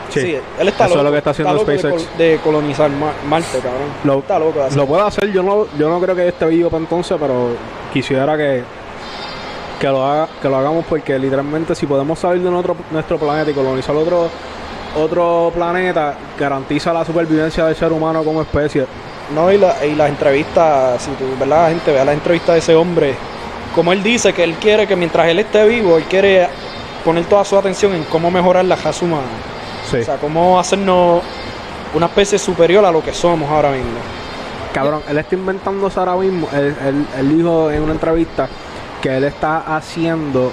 [0.09, 0.21] Sí.
[0.21, 0.99] Sí, él está Eso loco.
[0.99, 2.03] es lo que está haciendo loco de SpaceX.
[2.03, 3.89] col- De, colonizar Ma- Marte, cabrón.
[4.03, 4.78] Lo- está loco de hacer.
[4.78, 7.49] Lo puede hacer, yo no, yo no creo que esté vivo para entonces, pero
[7.93, 8.63] quisiera que,
[9.80, 13.51] que, lo haga, que lo hagamos porque literalmente si podemos salir de nuestro, nuestro planeta
[13.51, 14.30] y colonizar otro,
[14.97, 18.86] otro planeta, garantiza la supervivencia del ser humano como especie.
[19.36, 21.63] No, y, la- y las entrevistas, si tú, ¿verdad?
[21.63, 23.13] La gente vea las entrevistas de ese hombre,
[23.75, 26.47] como él dice que él quiere que mientras él esté vivo, él quiere
[27.08, 29.28] poner toda su atención en cómo mejorar la raza humana.
[29.89, 29.99] Sí.
[29.99, 31.22] O sea, cómo hacernos
[31.93, 33.97] una especie superior a lo que somos ahora mismo.
[34.74, 36.49] Cabrón, él está inventándose ahora mismo.
[36.53, 38.49] Él, él- él dijo en una entrevista
[39.01, 40.51] que él está haciendo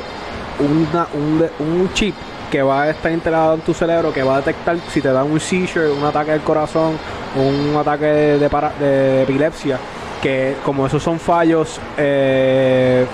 [0.61, 2.15] una- un, un chip
[2.53, 5.25] que va a estar integrado en tu cerebro, que va a detectar si te da
[5.25, 6.93] un seizure, un ataque del corazón,
[7.35, 9.77] un ataque de, para- de epilepsia,
[10.23, 13.05] que como esos son fallos eh,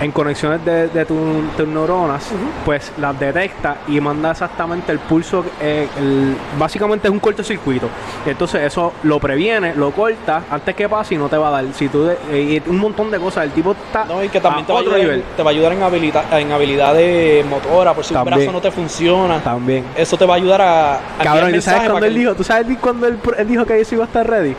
[0.00, 2.24] en conexiones de, de tu- tus neuronas,
[2.64, 7.88] pues las detecta y manda exactamente el pulso, eh, el- básicamente es un cortocircuito.
[8.26, 11.64] Entonces eso lo previene, lo corta antes que pase y no te va a dar.
[11.74, 14.64] Si tú de- eh, un montón de cosas, el tipo está No, y que también
[14.64, 15.24] a te va, a otro ayudar, nivel.
[15.36, 18.38] te va a ayudar en, habilidad, en habilidades motoras, por si un También.
[18.38, 19.38] brazo no te funciona.
[19.40, 19.84] También.
[19.94, 22.34] Eso te va a ayudar a, a Cabrón, ¿y mensajes sabes cuando él que- dijo?
[22.34, 24.56] ¿Tú sabes cuando él, él dijo que eso iba a estar ready?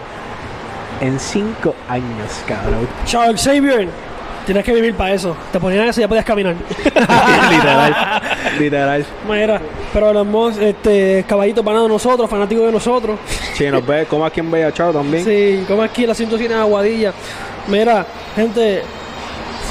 [1.02, 2.88] En cinco años, cabrón.
[3.06, 3.90] Charles Xavier,
[4.46, 5.36] tienes que vivir para eso.
[5.52, 6.56] Te ponían eso y ya podías caminar.
[7.52, 8.22] literal,
[8.60, 9.06] literal.
[9.30, 13.20] Mira, pero hablamos, este, caballito panado de nosotros, fanático de nosotros.
[13.56, 15.24] Si nos ve, como aquí en Bella Chao también.
[15.24, 17.14] Sí, como aquí en la 107 en Aguadilla.
[17.68, 18.82] Mira, gente,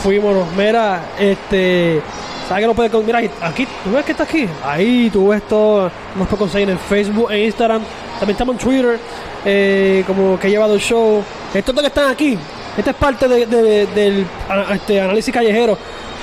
[0.03, 0.47] fuímonos.
[0.57, 2.01] Mira, este.
[2.49, 4.47] ¿Sabes que no puedes Mira, aquí, ¿tú ves que está aquí?
[4.65, 5.91] Ahí, tú ves todo.
[6.17, 7.83] Nos puedes conseguir en Facebook, en Instagram.
[8.19, 8.99] También estamos en Twitter.
[9.45, 11.23] eh, como que he llevado el show.
[11.55, 12.37] Estos dos que están aquí.
[12.77, 14.27] Esta es parte de- de- del
[14.73, 15.77] este, análisis callejero.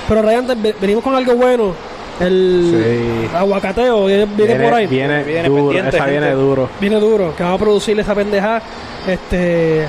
[0.08, 1.74] Pero Ryan, ve- venimos con algo bueno.
[2.18, 3.36] El Sí.
[3.36, 4.86] aguacateo viene, viene por ahí.
[4.86, 6.68] Viene, Viene duro, pendiente, esa viene duro.
[6.78, 8.60] Viene duro, que vamos a producirle esa pendeja.
[9.06, 9.86] Este.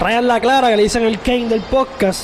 [0.00, 2.22] Ryan La Clara, que le dicen el Kane del podcast.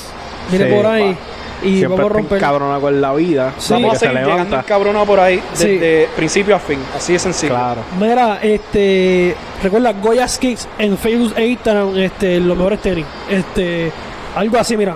[0.49, 1.15] Viene Sí, por ahí.
[1.63, 2.39] Y Siempre vamos a está romper.
[2.39, 3.53] cabrona con la vida.
[3.57, 3.73] Sí.
[3.73, 5.67] Vamos a que se seguir llegando por ahí Sí.
[5.67, 6.79] desde principio a fin.
[6.95, 7.53] Así de sencillo.
[7.53, 7.81] Claro.
[7.99, 9.35] Mira, este.
[9.61, 13.05] Recuerda Goya's Kicks en Facebook e Instagram, este, los mejores tenis.
[13.29, 13.91] Este.
[14.35, 14.95] Algo así, mira.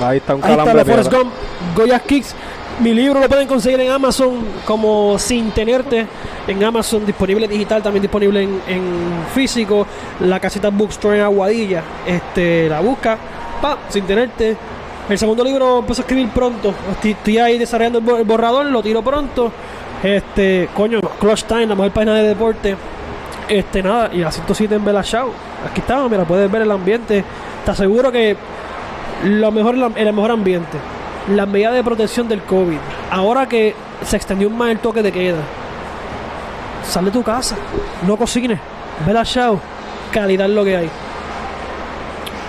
[0.00, 0.74] Ahí está un Ahí está calambre.
[0.74, 1.24] la Forrest piedra.
[1.24, 1.34] Gump,
[1.76, 2.34] Goya's Kicks.
[2.80, 6.06] Mi libro lo pueden conseguir en Amazon como Sin Tenerte.
[6.48, 8.82] En Amazon, disponible digital, también disponible en, en
[9.32, 9.86] físico.
[10.20, 11.82] La casita Bookstore en Aguadilla.
[12.04, 13.16] Este, la busca.
[13.62, 14.56] Pa, Sin Tenerte.
[15.08, 16.72] El segundo libro empezó a escribir pronto.
[17.02, 19.52] Estoy, ahí desarrollando el, bo- el borrador, lo tiro pronto.
[20.02, 22.76] Este, coño, Clutch Time, la mejor página de deporte.
[23.48, 25.30] Este, nada, y la 107 en Bella Show.
[25.70, 27.22] Aquí estamos, mira, puedes ver el ambiente.
[27.64, 28.36] Te aseguro que
[29.24, 30.78] lo mejor, el mejor ambiente.
[31.34, 32.78] Las medidas de protección del COVID.
[33.10, 33.74] Ahora que
[34.04, 35.38] se extendió más el toque de queda.
[36.88, 37.56] Sal de tu casa.
[38.06, 38.58] No cocines.
[39.06, 39.58] Ve la show.
[40.12, 40.90] Calidad lo que hay.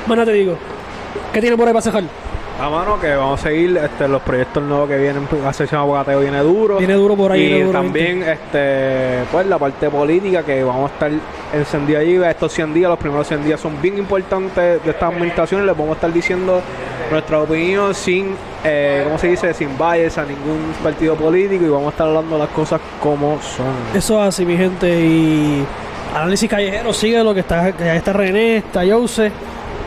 [0.08, 0.58] Bueno, te digo.
[1.34, 2.04] ¿Qué tiene por ahí para cejar?
[2.58, 5.28] A mano que vamos a seguir este, los proyectos nuevos que vienen.
[5.44, 6.78] La sección de aguacateo viene duro.
[6.78, 10.94] Viene duro por ahí, Y duro, también este, pues, la parte política que vamos a
[10.94, 11.12] estar
[11.54, 12.16] encendidos allí.
[12.16, 15.66] Estos 100 días, los primeros 100 días son bien importantes de esta administración.
[15.66, 16.62] Les vamos a estar diciendo
[17.12, 19.54] nuestra opinión sin, eh, ¿cómo se dice?
[19.54, 23.68] Sin bias a ningún partido político y vamos a estar hablando las cosas como son.
[23.94, 24.88] Eso es así, mi gente.
[24.88, 25.66] Y
[26.16, 29.30] análisis callejero, sigue lo que está, que está René, está Jose.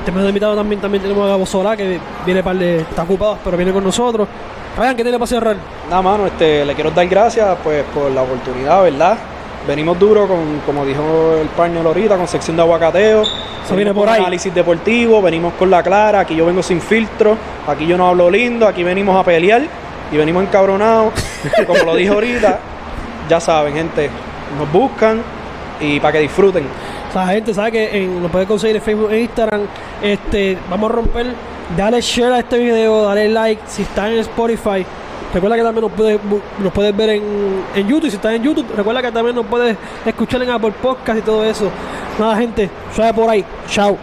[0.08, 2.80] Tenemos invitado también, también tenemos a Gabo Solá, que viene par de.
[2.80, 4.26] está ocupado, pero viene con nosotros.
[4.74, 5.56] Ryan, ¿qué tiene para cerrar?
[5.90, 9.18] Nada, mano, este, le quiero dar gracias pues por la oportunidad, ¿verdad?
[9.66, 13.18] Venimos duro con, como dijo el partner ahorita, con sección de aguacateo.
[13.20, 14.20] Venimos viene por ahí.
[14.20, 17.36] Análisis deportivo, venimos con la clara, aquí yo vengo sin filtro,
[17.66, 19.60] aquí yo no hablo lindo, aquí venimos a pelear
[20.10, 21.12] y venimos encabronados.
[21.66, 22.58] como lo dije ahorita,
[23.28, 24.08] ya saben, gente,
[24.58, 25.20] nos buscan
[25.80, 26.64] y para que disfruten.
[27.18, 29.62] La gente sabe que en, lo puede conseguir en Facebook e Instagram.
[30.00, 31.26] Este, vamos a romper.
[31.76, 33.60] Dale share a este video, dale like.
[33.66, 34.86] Si está en Spotify,
[35.34, 36.20] recuerda que también nos puedes,
[36.62, 37.22] nos puedes ver en,
[37.74, 38.08] en YouTube.
[38.08, 41.44] Si estás en YouTube, recuerda que también nos puedes escuchar en Apple Podcast y todo
[41.44, 41.68] eso.
[42.20, 43.44] Nada, gente, suave por ahí.
[43.68, 43.98] Chao.